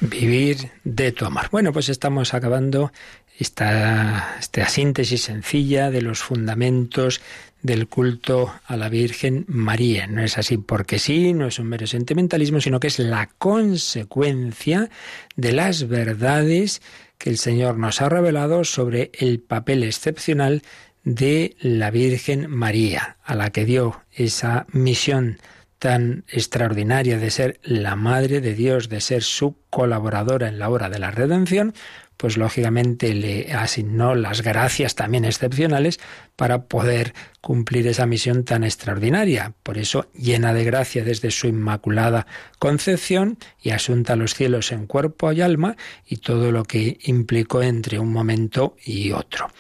[0.03, 1.49] Vivir de tu amor.
[1.51, 2.93] Bueno, pues estamos acabando
[3.39, 7.23] esta, esta síntesis sencilla de los fundamentos
[7.63, 10.07] del culto a la Virgen María.
[10.07, 14.91] No es así porque sí, no es un mero sentimentalismo, sino que es la consecuencia
[15.37, 16.83] de las verdades
[17.19, 20.63] que el Señor nos ha revelado sobre el papel excepcional
[21.07, 25.39] de la Virgen María, a la que dio esa misión
[25.79, 30.91] tan extraordinaria de ser la Madre de Dios, de ser su colaboradora en la obra
[30.91, 31.75] de la redención,
[32.17, 36.01] pues lógicamente le asignó las gracias también excepcionales
[36.35, 39.53] para poder cumplir esa misión tan extraordinaria.
[39.63, 42.27] Por eso, llena de gracia desde su inmaculada
[42.59, 47.63] concepción y asunta a los cielos en cuerpo y alma y todo lo que implicó
[47.63, 49.51] entre un momento y otro.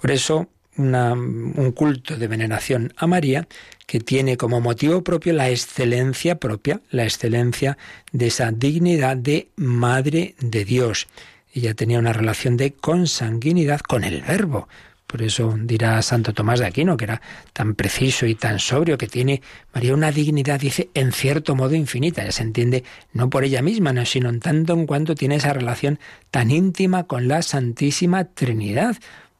[0.00, 3.48] Por eso, un culto de veneración a María
[3.86, 7.78] que tiene como motivo propio la excelencia propia, la excelencia
[8.12, 11.06] de esa dignidad de Madre de Dios
[11.56, 14.68] ella tenía una relación de consanguinidad con el Verbo.
[15.06, 17.22] Por eso dirá Santo Tomás de Aquino, que era
[17.52, 19.40] tan preciso y tan sobrio, que tiene
[19.72, 22.24] María una dignidad, dice, en cierto modo infinita.
[22.24, 25.98] Ya se entiende no por ella misma, sino en tanto en cuanto tiene esa relación
[26.30, 28.96] tan íntima con la Santísima Trinidad.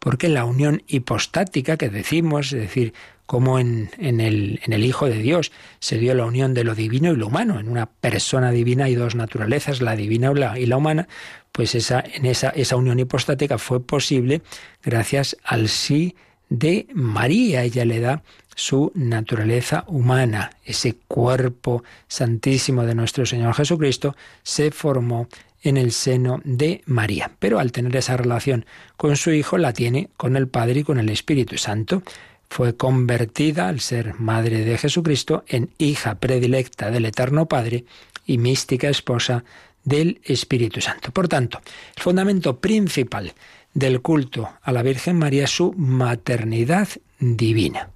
[0.06, 2.94] Porque la unión hipostática que decimos, es decir,
[3.26, 5.50] como en, el, Hijo de Dios
[5.80, 7.58] se dio la unión de lo divino y lo humano.
[7.58, 11.08] En una persona divina hay dos naturalezas, la divina y la humana,
[11.50, 14.42] pues esa, esa, esa unión hipostática fue posible
[14.80, 16.14] gracias al sí
[16.50, 17.64] de María.
[17.64, 18.22] Ella le da
[18.54, 20.52] su naturaleza humana.
[20.64, 25.26] Ese cuerpo santísimo de nuestro Señor Jesucristo se formó
[25.66, 27.32] en el seno de María.
[27.38, 30.98] Pero al tener esa relación con su Hijo, la tiene con el Padre y con
[30.98, 32.02] el Espíritu Santo
[32.48, 37.84] fue convertida, al ser madre de Jesucristo, en hija predilecta del Eterno Padre
[38.24, 39.44] y mística esposa
[39.84, 41.10] del Espíritu Santo.
[41.12, 41.60] Por tanto,
[41.96, 43.34] el fundamento principal
[43.74, 46.88] del culto a la Virgen María es su maternidad
[47.18, 47.90] divina.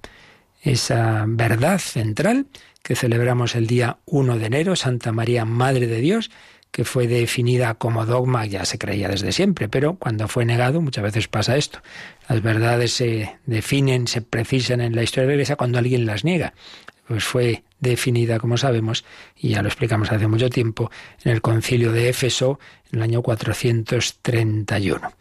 [0.61, 2.45] Esa verdad central
[2.83, 6.29] que celebramos el día 1 de enero, Santa María, Madre de Dios,
[6.71, 11.03] que fue definida como dogma, ya se creía desde siempre, pero cuando fue negado, muchas
[11.03, 11.79] veces pasa esto.
[12.29, 16.23] Las verdades se definen, se precisan en la historia de la Iglesia cuando alguien las
[16.23, 16.53] niega.
[17.07, 19.03] Pues fue definida, como sabemos,
[19.35, 20.89] y ya lo explicamos hace mucho tiempo,
[21.25, 22.57] en el concilio de Éfeso
[22.91, 25.11] en el año 431.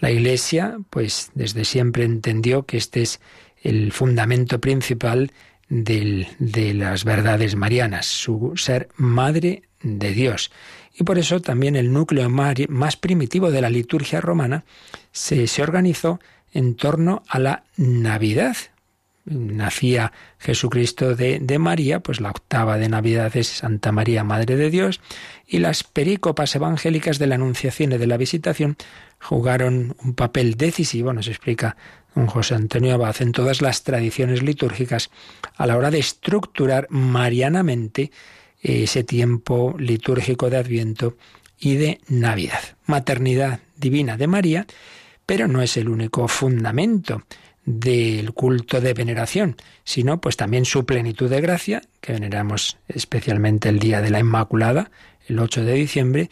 [0.00, 3.20] La Iglesia, pues desde siempre entendió que este es
[3.62, 5.32] el fundamento principal
[5.70, 10.50] de las verdades marianas, su ser madre de Dios.
[10.98, 14.64] Y por eso también el núcleo más primitivo de la liturgia romana
[15.12, 16.18] se, se organizó
[16.52, 18.56] en torno a la Navidad.
[19.24, 24.70] Nacía Jesucristo de, de, María, pues la octava de Navidad es Santa María, Madre de
[24.70, 25.00] Dios,
[25.46, 28.76] y las perícopas evangélicas de la Anunciación y de la Visitación
[29.20, 31.76] jugaron un papel decisivo, nos explica
[32.14, 35.10] un José Antonio Abad, en todas las tradiciones litúrgicas
[35.56, 38.10] a la hora de estructurar marianamente
[38.60, 41.16] ese tiempo litúrgico de Adviento
[41.58, 42.60] y de Navidad.
[42.86, 44.66] Maternidad divina de María,
[45.26, 47.22] pero no es el único fundamento
[47.64, 53.78] del culto de veneración, sino pues también su plenitud de gracia, que veneramos especialmente el
[53.78, 54.90] día de la Inmaculada,
[55.26, 56.30] el 8 de diciembre,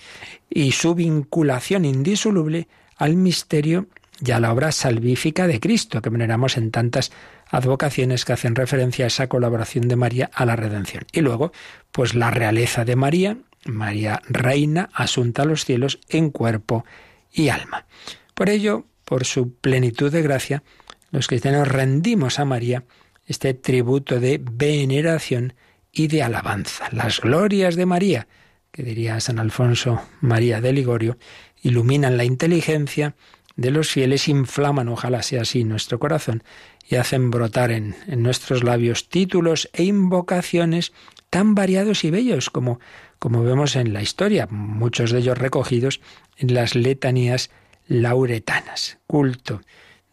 [0.49, 3.89] y su vinculación indisoluble al misterio
[4.25, 7.13] y a la obra salvífica de Cristo, que veneramos en tantas
[7.49, 11.05] advocaciones que hacen referencia a esa colaboración de María a la redención.
[11.13, 11.53] Y luego,
[11.93, 16.85] pues la realeza de María, María reina, asunta a los cielos en cuerpo
[17.33, 17.87] y alma.
[18.35, 20.63] Por ello, por su plenitud de gracia,
[21.11, 22.85] los cristianos rendimos a María
[23.27, 25.55] este tributo de veneración
[25.93, 26.89] y de alabanza.
[26.93, 28.29] Las glorias de María,
[28.71, 31.19] que diría San Alfonso María de Ligorio,
[31.63, 33.17] iluminan la inteligencia
[33.57, 36.43] de los fieles, inflaman, ojalá sea así, nuestro corazón
[36.89, 40.93] y hacen brotar en, nuestros labios títulos e invocaciones
[41.31, 42.79] tan variados y bellos como,
[43.19, 46.01] como vemos en la historia, muchos de ellos recogidos
[46.37, 47.51] en las letanías
[47.89, 48.99] lauretanas.
[49.07, 49.63] Culto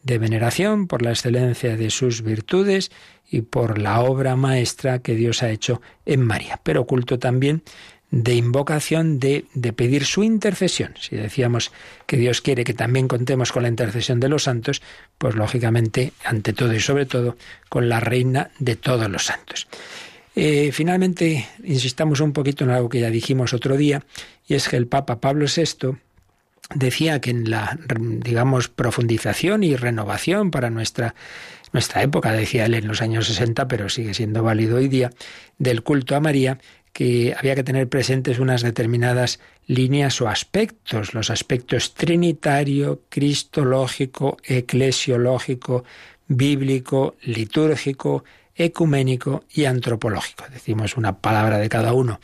[0.02, 2.92] de veneración por la excelencia de sus virtudes
[3.30, 7.64] y por la obra maestra que Dios ha hecho en María, pero culto también
[8.14, 10.94] de invocación, de, de, pedir su intercesión.
[11.00, 11.72] Si decíamos
[12.06, 14.84] que Dios quiere que también contemos con la intercesión de los santos,
[15.18, 17.38] pues lógicamente, ante todo y sobre todo,
[17.70, 19.68] con la reina de todos los santos.
[20.36, 24.04] Eh, finalmente, insistamos un poquito en algo que ya dijimos otro día,
[24.48, 25.98] y es que el Papa Pablo VI
[26.76, 31.16] decía que en la, digamos, profundización y renovación para nuestra,
[31.72, 35.10] nuestra época, decía él en los años 60, pero sigue siendo válido hoy día,
[35.58, 36.60] del culto a María,
[36.94, 45.84] que había que tener presentes unas determinadas líneas o aspectos, los aspectos trinitario, cristológico, eclesiológico,
[46.28, 48.24] bíblico, litúrgico,
[48.56, 50.46] ecuménico y antropológico.
[50.52, 52.20] Decimos una palabra de cada uno.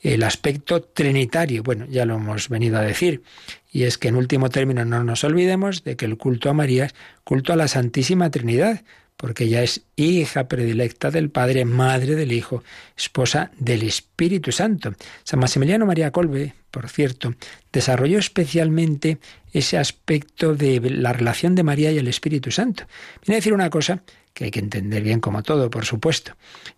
[0.00, 3.22] El aspecto trinitario, bueno, ya lo hemos venido a decir,
[3.70, 6.86] y es que en último término no nos olvidemos de que el culto a María
[6.86, 6.94] es
[7.24, 8.82] culto a la Santísima Trinidad,
[9.22, 12.64] porque ella es hija predilecta del Padre, madre del Hijo,
[12.96, 14.94] esposa del Espíritu Santo.
[15.22, 17.32] San Maximiliano María Colbe, por cierto,
[17.72, 19.18] desarrolló especialmente
[19.52, 22.82] ese aspecto de la relación de María y el Espíritu Santo.
[23.24, 24.02] Viene a decir una cosa
[24.34, 26.32] que hay que entender bien como todo, por supuesto,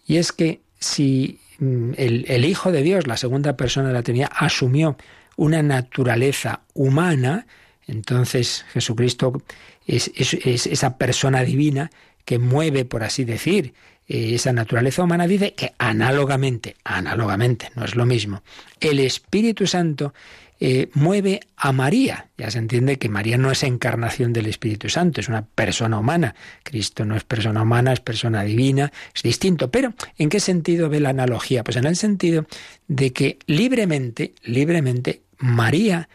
[0.06, 4.30] y es que si mm, el, Hijo de Dios, la segunda persona de la Trinidad,
[4.36, 4.98] asumió
[5.38, 7.46] una naturaleza humana,
[7.86, 9.42] entonces Jesucristo
[9.86, 11.90] es, esa persona divina
[12.24, 13.74] que mueve, por así decir,
[14.06, 18.42] eh, esa naturaleza humana, dice que análogamente, análogamente, no es lo mismo,
[18.80, 20.12] el Espíritu Santo
[20.60, 22.28] eh, mueve a María.
[22.38, 26.34] Ya se entiende que María no es encarnación del Espíritu Santo, es una persona humana.
[26.62, 29.70] Cristo no es persona humana, es persona divina, es distinto.
[29.70, 31.64] Pero, ¿en qué sentido ve la analogía?
[31.64, 32.46] Pues en el sentido
[32.86, 36.08] de que libremente, libremente, María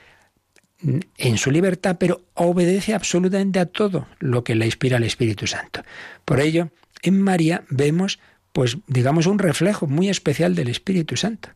[0.82, 5.84] en su libertad, pero obedece absolutamente a todo lo que le inspira el Espíritu Santo.
[6.26, 6.70] Por ello,
[7.02, 8.20] en María vemos,
[8.54, 11.50] pues, digamos, un reflejo muy especial del Espíritu Santo.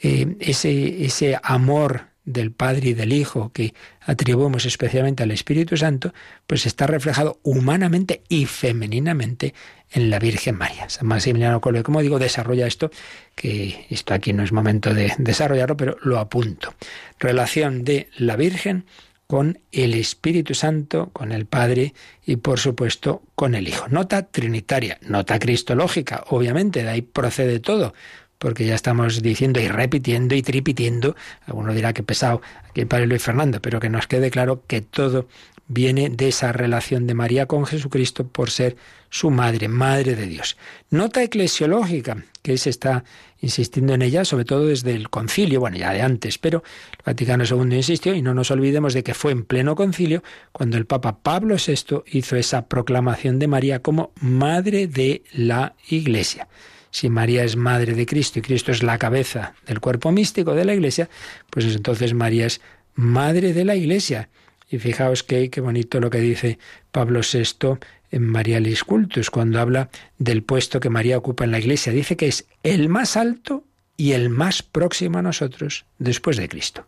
[0.00, 6.12] Eh, ese, ese amor del Padre y del Hijo que atribuimos especialmente al Espíritu Santo,
[6.46, 9.54] pues está reflejado humanamente y femeninamente
[9.90, 10.88] en la Virgen María.
[10.88, 12.90] San Maximiliano Colbe, como digo, desarrolla esto,
[13.34, 16.74] que esto aquí no es momento de desarrollarlo, pero lo apunto.
[17.18, 18.86] Relación de la Virgen
[19.26, 21.94] con el Espíritu Santo, con el Padre
[22.26, 23.88] y por supuesto con el Hijo.
[23.88, 27.94] Nota trinitaria, nota cristológica, obviamente, de ahí procede todo
[28.42, 31.14] porque ya estamos diciendo y repitiendo y tripitiendo,
[31.46, 34.80] alguno dirá que pesado aquí el Padre Luis Fernando, pero que nos quede claro que
[34.80, 35.28] todo
[35.68, 38.76] viene de esa relación de María con Jesucristo por ser
[39.10, 40.56] su madre, madre de Dios.
[40.90, 43.04] Nota eclesiológica, que se está
[43.40, 46.64] insistiendo en ella, sobre todo desde el concilio, bueno, ya de antes, pero
[46.98, 50.78] el Vaticano II insistió y no nos olvidemos de que fue en pleno concilio cuando
[50.78, 56.48] el Papa Pablo VI hizo esa proclamación de María como madre de la Iglesia
[56.92, 60.66] si María es madre de Cristo y Cristo es la cabeza del cuerpo místico de
[60.66, 61.08] la Iglesia,
[61.48, 62.60] pues entonces María es
[62.94, 64.28] madre de la Iglesia.
[64.68, 66.58] Y fijaos qué bonito lo que dice
[66.90, 67.78] Pablo VI
[68.10, 69.88] en Marialis Cultus, cuando habla
[70.18, 71.94] del puesto que María ocupa en la Iglesia.
[71.94, 73.64] Dice que es el más alto
[73.96, 76.86] y el más próximo a nosotros después de Cristo.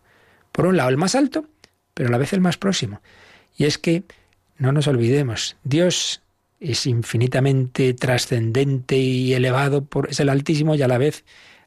[0.52, 1.46] Por un lado, el más alto,
[1.94, 3.00] pero a la vez el más próximo.
[3.56, 4.04] Y es que,
[4.58, 6.20] no nos olvidemos, Dios
[6.64, 11.24] es infinitamente trascendente y elevado, por, es el Altísimo y a la vez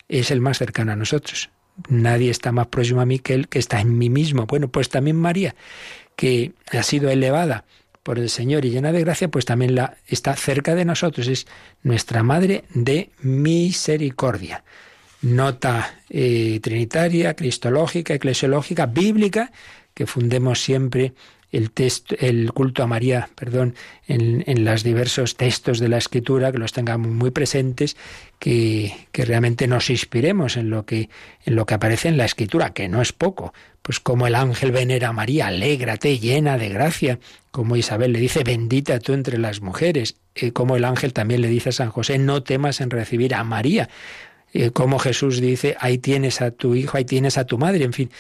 [0.10, 1.50] es el más cercano a nosotros.
[1.88, 4.48] Nadie está más próximo a mí que Él, que está en mí mismo.
[4.48, 5.56] Bueno, pues también María,
[6.16, 7.66] que ha sido elevada
[8.02, 11.28] por el Señor y llena de gracia, pues también la, está cerca de nosotros.
[11.28, 11.45] Es
[11.84, 14.64] nuestra Madre de misericordia.
[15.22, 19.52] Nota eh, trinitaria, cristológica, eclesiológica, bíblica,
[19.93, 21.14] que fundemos siempre
[21.52, 23.76] el, texto, el culto a María, perdón,
[24.08, 27.95] en, en, los diversos textos de la Escritura, que los tengamos muy presentes,
[28.39, 31.10] que, que, realmente nos inspiremos en lo que,
[31.45, 33.54] en lo que aparece en la Escritura, que no es poco.
[33.82, 37.20] Pues como el ángel venera a María, alégrate, llena de gracia,
[37.52, 40.18] como Isabel le dice, bendita tú entre las mujeres,
[40.54, 43.89] como el ángel también le dice a San José, no temas en recibir a María,
[44.74, 48.12] como Jesús dice, ahí tienes a tu hijo, ahí tienes a tu madre, en fin,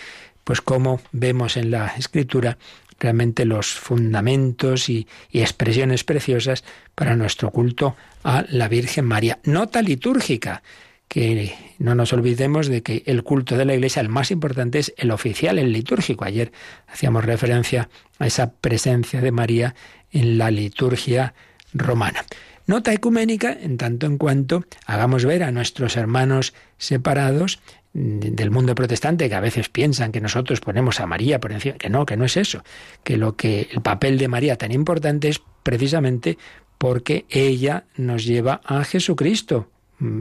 [0.43, 2.57] pues como vemos en la Escritura
[2.99, 6.63] realmente los fundamentos y, expresiones preciosas
[6.95, 9.39] para nuestro culto a la Virgen María.
[9.43, 10.63] Nota litúrgica
[11.07, 14.93] que no nos olvidemos de que el culto de la Iglesia, el más importante, es
[14.97, 16.25] el oficial, el litúrgico.
[16.25, 16.51] Ayer
[16.87, 17.89] hacíamos referencia
[18.19, 19.75] a esa presencia de María
[20.11, 21.33] en la liturgia
[21.73, 22.25] romana.
[22.67, 27.61] Nota ecuménica, en tanto en cuanto hagamos ver a nuestros hermanos separados
[27.93, 31.89] del mundo protestante que a veces piensan que nosotros ponemos a María por encima, que
[31.89, 32.63] no, que no es eso,
[33.03, 36.37] que lo que el papel de María tan importante es precisamente
[36.77, 39.69] porque ella nos lleva a Jesucristo.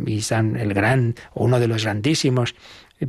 [0.06, 2.54] Y San el gran, uno de los grandísimos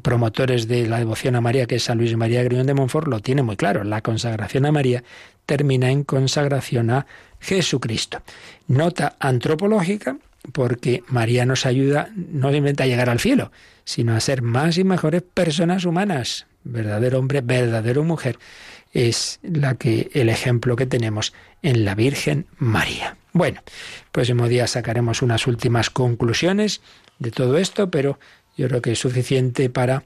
[0.02, 3.22] promotores de la devoción a María, que es San Luis María Griñón de Montfort, lo
[3.22, 3.86] tiene muy claro.
[3.86, 5.04] La consagración a María
[5.46, 7.06] termina en consagración a
[7.40, 8.22] Jesucristo.
[8.68, 10.18] Nota antropológica,
[10.52, 13.52] porque María nos ayuda no simplemente a llegar al cielo,
[13.88, 16.46] sino a ser más y mejores personas humanas.
[16.66, 18.38] verdadero hombre, verdadero mujer,
[18.92, 21.32] es la que el ejemplo que tenemos
[21.62, 23.16] en la Virgen María.
[23.32, 23.64] Bueno,
[24.12, 26.82] próximo día sacaremos unas últimas conclusiones
[27.20, 28.20] de todo esto, pero
[28.58, 30.04] yo creo que es suficiente para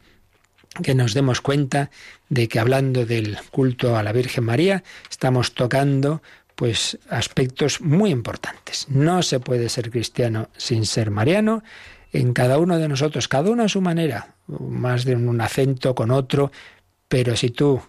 [0.83, 1.89] que nos demos cuenta
[2.29, 6.21] de que hablando del culto a la Virgen María, estamos tocando
[6.55, 8.85] pues aspectos muy importantes.
[8.89, 11.63] No se puede ser cristiano sin ser mariano.
[12.13, 16.11] En cada uno de nosotros, cada uno a su manera, más de un acento con
[16.11, 16.51] otro,
[17.07, 17.81] pero si tú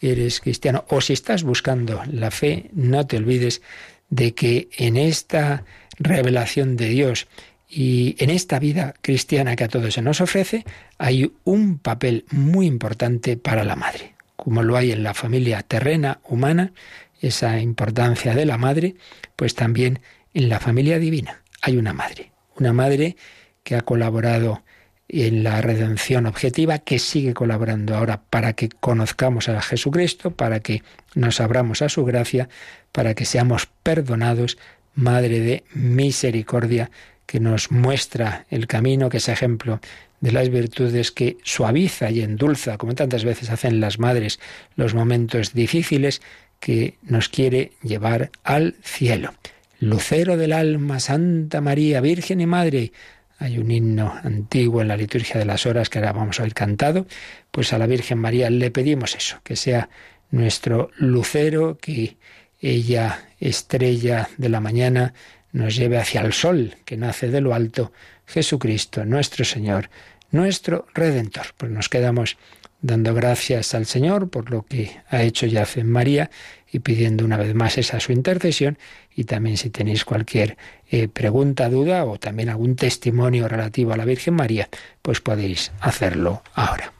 [0.00, 3.62] eres cristiano o si estás buscando la fe, no te olvides
[4.08, 5.64] de que en esta
[5.98, 7.26] revelación de Dios
[7.68, 10.64] y en esta vida cristiana que a todos se nos ofrece,
[10.98, 14.14] hay un papel muy importante para la madre.
[14.36, 16.72] Como lo hay en la familia terrena, humana,
[17.20, 18.96] esa importancia de la madre,
[19.36, 20.00] pues también
[20.34, 22.32] en la familia divina hay una madre.
[22.56, 23.16] Una madre
[23.62, 24.62] que ha colaborado
[25.08, 30.82] en la redención objetiva, que sigue colaborando ahora para que conozcamos a Jesucristo, para que
[31.14, 32.48] nos abramos a su gracia,
[32.92, 34.58] para que seamos perdonados,
[34.94, 36.90] Madre de misericordia,
[37.24, 39.80] que nos muestra el camino, que es ejemplo
[40.20, 44.40] de las virtudes que suaviza y endulza, como tantas veces hacen las madres,
[44.74, 46.20] los momentos difíciles,
[46.58, 49.32] que nos quiere llevar al cielo.
[49.78, 52.92] Lucero del alma, Santa María, Virgen y Madre.
[53.40, 56.52] Hay un himno antiguo en la liturgia de las horas que ahora vamos a oír
[56.52, 57.06] cantado.
[57.50, 59.88] Pues a la Virgen María le pedimos eso, que sea
[60.30, 62.18] nuestro lucero, que
[62.60, 65.14] ella, estrella de la mañana,
[65.52, 67.92] nos lleve hacia el sol que nace de lo alto,
[68.26, 69.88] Jesucristo, nuestro Señor,
[70.30, 71.46] nuestro Redentor.
[71.56, 72.36] Pues nos quedamos
[72.82, 76.30] dando gracias al Señor por lo que ha hecho ya en María
[76.70, 78.78] y pidiendo una vez más esa su intercesión
[79.20, 80.56] y también si tenéis cualquier
[80.90, 84.68] eh, pregunta, duda o también algún testimonio relativo a la Virgen María,
[85.02, 86.92] pues podéis hacerlo ahora.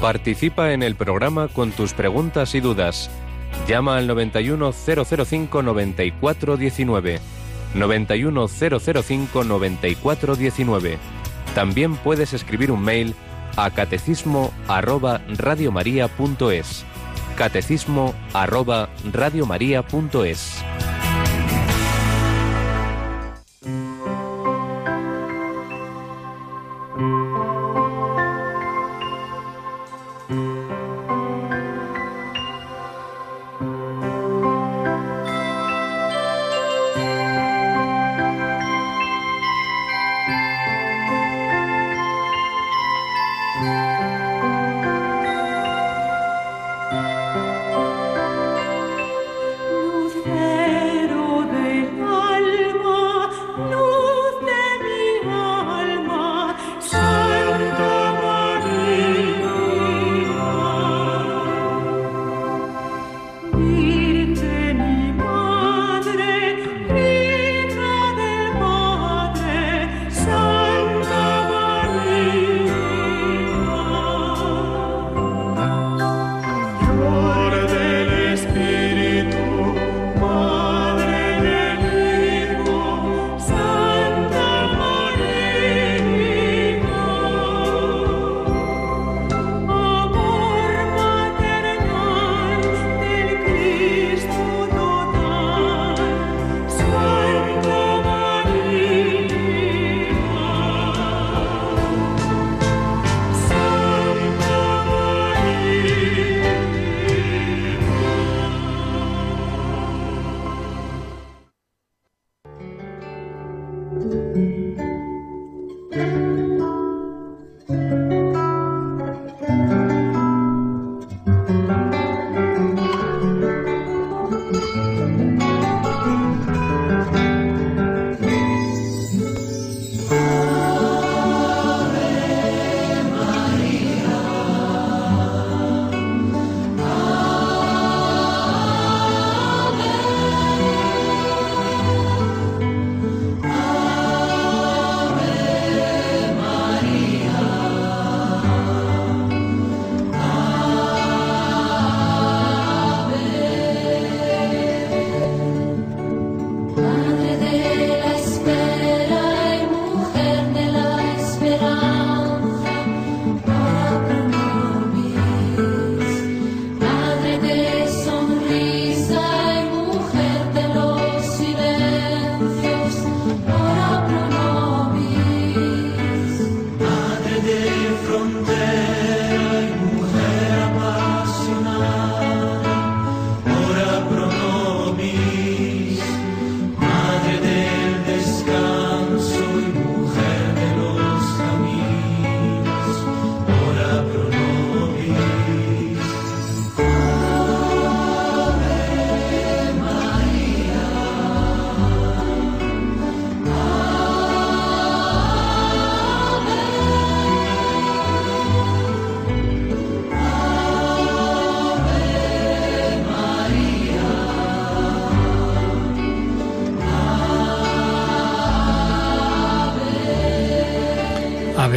[0.00, 3.08] Participa en el programa con tus preguntas y dudas
[3.66, 7.20] Llama al 91005 9419.
[7.74, 10.98] 91005 9419.
[11.54, 13.14] También puedes escribir un mail
[13.56, 16.84] a catecismo arroba radiomaria.es.
[17.34, 20.64] Catecismo arroba radiomaria.es.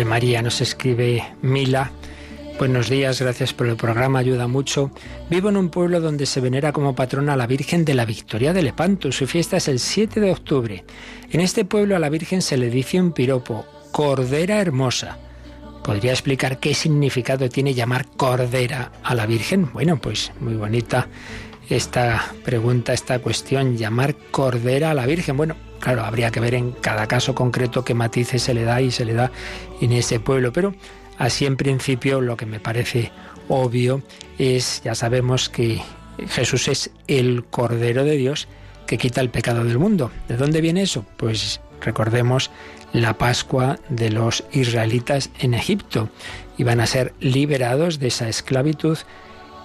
[0.08, 1.91] María, nos escribe Mila.
[2.58, 4.89] Buenos días, gracias por el programa, ayuda mucho.
[5.30, 8.53] Vivo en un pueblo donde se venera como patrona a la Virgen de la Victoria
[8.53, 9.12] de Lepanto.
[9.12, 10.86] Su fiesta es el 7 de octubre.
[11.30, 15.18] En este pueblo a la Virgen se le dice un piropo, Cordera Hermosa.
[15.84, 19.72] ¿Podría explicar qué significado tiene llamar Cordera a la Virgen?
[19.74, 21.10] Bueno, pues muy bonita
[21.70, 25.38] esta pregunta, esta cuestión, llamar Cordera a la Virgen.
[25.38, 28.91] Bueno, Claro, habría que ver en cada caso concreto qué matices se le da y
[28.91, 29.32] se le da
[29.80, 30.74] en ese pueblo, pero
[31.18, 33.11] así en principio lo que me parece
[33.47, 34.01] obvio
[34.38, 35.82] es, ya sabemos que
[36.30, 38.47] Jesús es el Cordero de Dios
[38.88, 40.11] que quita el pecado del mundo.
[40.28, 41.05] ¿De dónde viene eso?
[41.18, 42.49] Pues recordemos
[42.93, 46.09] la Pascua de los israelitas en Egipto.
[46.57, 48.97] Iban a ser liberados de esa esclavitud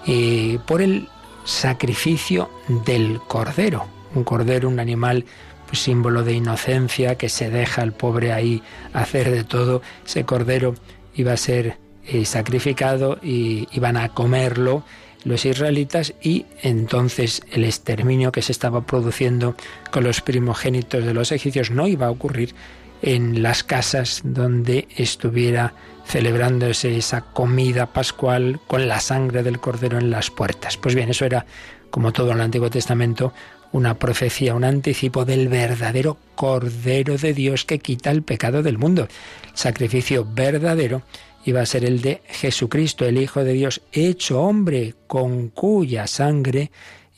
[0.07, 1.09] eh, por el
[1.45, 2.51] sacrificio
[2.85, 3.87] del Cordero.
[4.15, 5.25] Un Cordero, un animal
[5.73, 8.63] símbolo de inocencia, que se deja al pobre ahí
[8.93, 9.83] hacer de todo.
[10.07, 10.75] Ese cordero
[11.15, 14.85] iba a ser eh, sacrificado y iban a comerlo
[15.25, 19.55] los israelitas y entonces el exterminio que se estaba produciendo
[19.93, 22.55] con los primogénitos de los egipcios no iba a ocurrir
[23.03, 25.75] en las casas donde estuviera
[26.05, 30.77] celebrándose esa comida pascual con la sangre del cordero en las puertas.
[30.77, 31.47] Pues bien, eso era,
[31.91, 33.33] como todo en el Antiguo Testamento,
[33.73, 39.09] una profecía, un anticipo del verdadero Cordero de Dios que quita el pecado del mundo.
[39.45, 41.03] El sacrificio verdadero
[41.45, 46.71] iba a ser el de Jesucristo, el Hijo de Dios, hecho hombre, con cuya sangre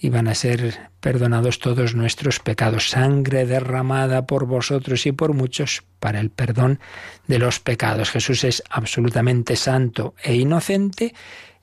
[0.05, 6.20] iban a ser perdonados todos nuestros pecados, sangre derramada por vosotros y por muchos para
[6.20, 6.78] el perdón
[7.26, 8.11] de los pecados.
[8.11, 11.14] Jesús es absolutamente santo e inocente,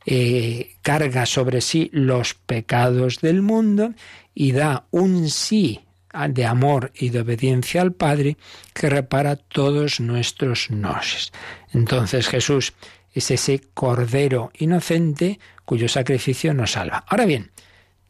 [0.07, 3.93] eh, carga sobre sí los pecados del mundo
[4.33, 5.81] y da un sí
[6.27, 8.37] de amor y de obediencia al Padre
[8.73, 11.31] que repara todos nuestros noses.
[11.73, 12.73] Entonces Jesús
[13.13, 17.05] es ese Cordero inocente cuyo sacrificio nos salva.
[17.07, 17.51] Ahora bien,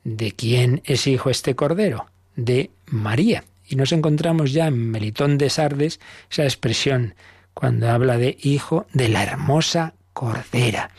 [0.03, 2.07] ¿de quién es hijo este Cordero?
[2.35, 3.43] De María.
[3.67, 5.99] Y nos encontramos ya en Melitón de Sardes
[6.29, 7.15] esa expresión
[7.53, 10.91] cuando habla de hijo de la hermosa Cordera.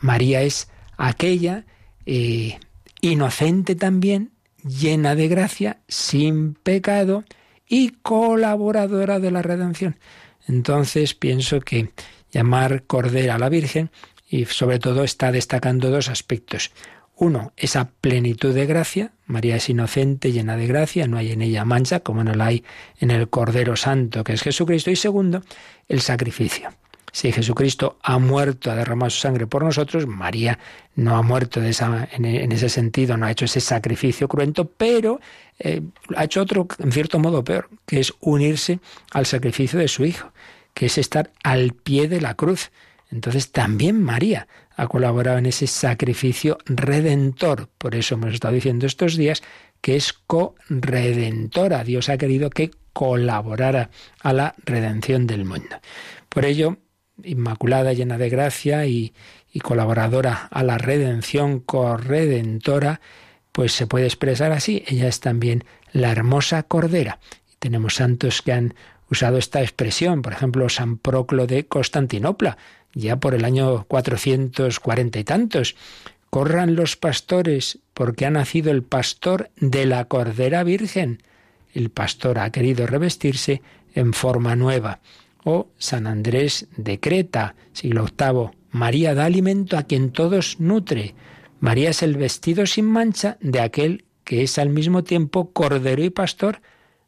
[0.00, 1.64] María es aquella
[2.06, 2.58] eh,
[3.00, 4.32] inocente también,
[4.64, 7.24] llena de gracia, sin pecado
[7.68, 9.96] y colaboradora de la redención.
[10.46, 11.90] Entonces pienso que
[12.30, 13.90] llamar Cordera a la Virgen
[14.28, 16.72] y sobre todo está destacando dos aspectos.
[17.22, 19.12] Uno, esa plenitud de gracia.
[19.26, 22.64] María es inocente, llena de gracia, no hay en ella mancha, como no la hay
[22.98, 24.90] en el Cordero Santo, que es Jesucristo.
[24.90, 25.44] Y segundo,
[25.88, 26.70] el sacrificio.
[27.12, 30.58] Si Jesucristo ha muerto, ha derramado su sangre por nosotros, María
[30.96, 35.20] no ha muerto en, ese sentido, no ha hecho ese sacrificio cruento, pero
[35.60, 35.80] eh,
[36.16, 38.80] ha hecho otro, en cierto modo, peor, que es unirse
[39.12, 40.32] al sacrificio de su Hijo,
[40.74, 42.72] que es estar al pie de la cruz.
[43.12, 47.68] Entonces también María ha colaborado en ese sacrificio redentor.
[47.78, 49.42] Por eso hemos estado diciendo estos días
[49.80, 51.84] que es co-redentora.
[51.84, 55.76] Dios ha querido que colaborara a la redención del mundo.
[56.28, 56.78] Por ello,
[57.22, 59.12] inmaculada, llena de gracia y,
[59.62, 63.00] colaboradora a la redención, corredentora,
[63.52, 64.82] pues se puede expresar así.
[64.86, 67.18] Ella es también la hermosa cordera.
[67.52, 68.74] Y tenemos santos que han
[69.10, 72.56] usado esta expresión, por ejemplo, San Proclo de Constantinopla,
[72.94, 75.76] ya por el año 440 y tantos.
[76.30, 81.22] Corran los pastores, porque ha nacido el pastor de la Cordera Virgen.
[81.74, 83.62] El pastor ha querido revestirse
[83.94, 85.00] en forma nueva
[85.44, 88.50] o San Andrés de Creta, siglo VIII.
[88.70, 91.14] María da alimento a quien todos nutre.
[91.60, 96.10] María es el vestido sin mancha de aquel que es al mismo tiempo cordero y
[96.10, 96.60] pastor.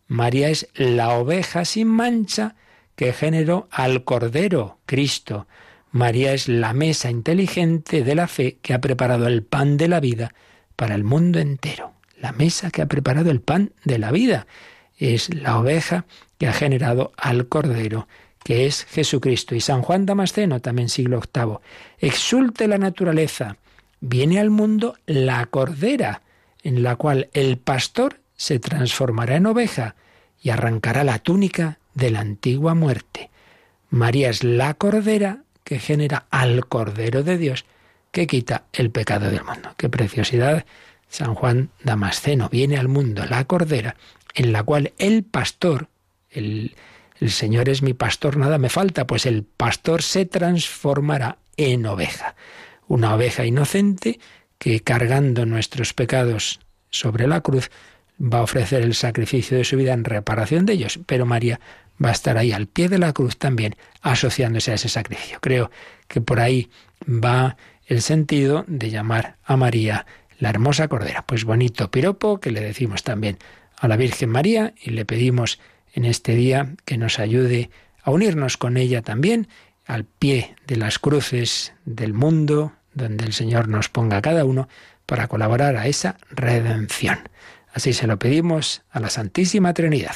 [0.06, 2.56] María es la oveja sin mancha
[2.96, 5.46] que generó al cordero, Cristo.
[5.94, 10.00] María es la mesa inteligente de la fe que ha preparado el pan de la
[10.00, 10.34] vida
[10.74, 11.92] para el mundo entero.
[12.20, 14.48] La mesa que ha preparado el pan de la vida
[14.98, 16.04] es la oveja
[16.36, 18.08] que ha generado al cordero
[18.42, 19.54] que es Jesucristo.
[19.54, 21.58] Y San Juan Damasceno, también siglo VIII,
[22.00, 23.56] exulte la naturaleza,
[24.00, 26.22] viene al mundo la cordera,
[26.64, 29.94] en la cual el pastor se transformará en oveja
[30.42, 33.30] y arrancará la túnica de la antigua muerte.
[33.90, 37.64] María es la cordera que genera al Cordero de Dios
[38.10, 39.74] que quita el pecado del mundo.
[39.76, 40.64] Qué preciosidad.
[41.08, 43.96] San Juan Damasceno viene al mundo la cordera
[44.34, 45.88] en la cual el pastor,
[46.30, 46.74] el,
[47.20, 52.34] el Señor es mi pastor, nada me falta, pues el pastor se transformará en oveja.
[52.86, 54.18] Una oveja inocente
[54.58, 56.60] que cargando nuestros pecados
[56.90, 57.70] sobre la cruz
[58.20, 61.60] va a ofrecer el sacrificio de su vida en reparación de ellos, pero María
[62.02, 65.38] va a estar ahí al pie de la cruz también asociándose a ese sacrificio.
[65.40, 65.70] Creo
[66.08, 66.70] que por ahí
[67.06, 70.06] va el sentido de llamar a María
[70.38, 71.22] la hermosa cordera.
[71.26, 73.38] Pues bonito piropo que le decimos también
[73.78, 75.60] a la Virgen María y le pedimos
[75.92, 77.70] en este día que nos ayude
[78.02, 79.48] a unirnos con ella también
[79.86, 84.68] al pie de las cruces del mundo, donde el Señor nos ponga a cada uno
[85.06, 87.18] para colaborar a esa redención.
[87.72, 90.14] Así se lo pedimos a la Santísima Trinidad.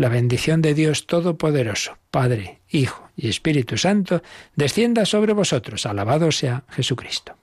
[0.00, 4.22] La bendición de Dios Todopoderoso, Padre, Hijo y Espíritu Santo,
[4.56, 5.84] descienda sobre vosotros.
[5.84, 7.36] Alabado sea Jesucristo.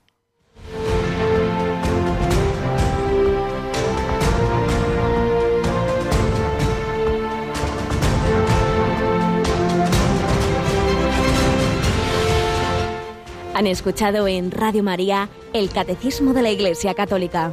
[13.54, 17.52] Han escuchado en Radio María el Catecismo de la Iglesia Católica,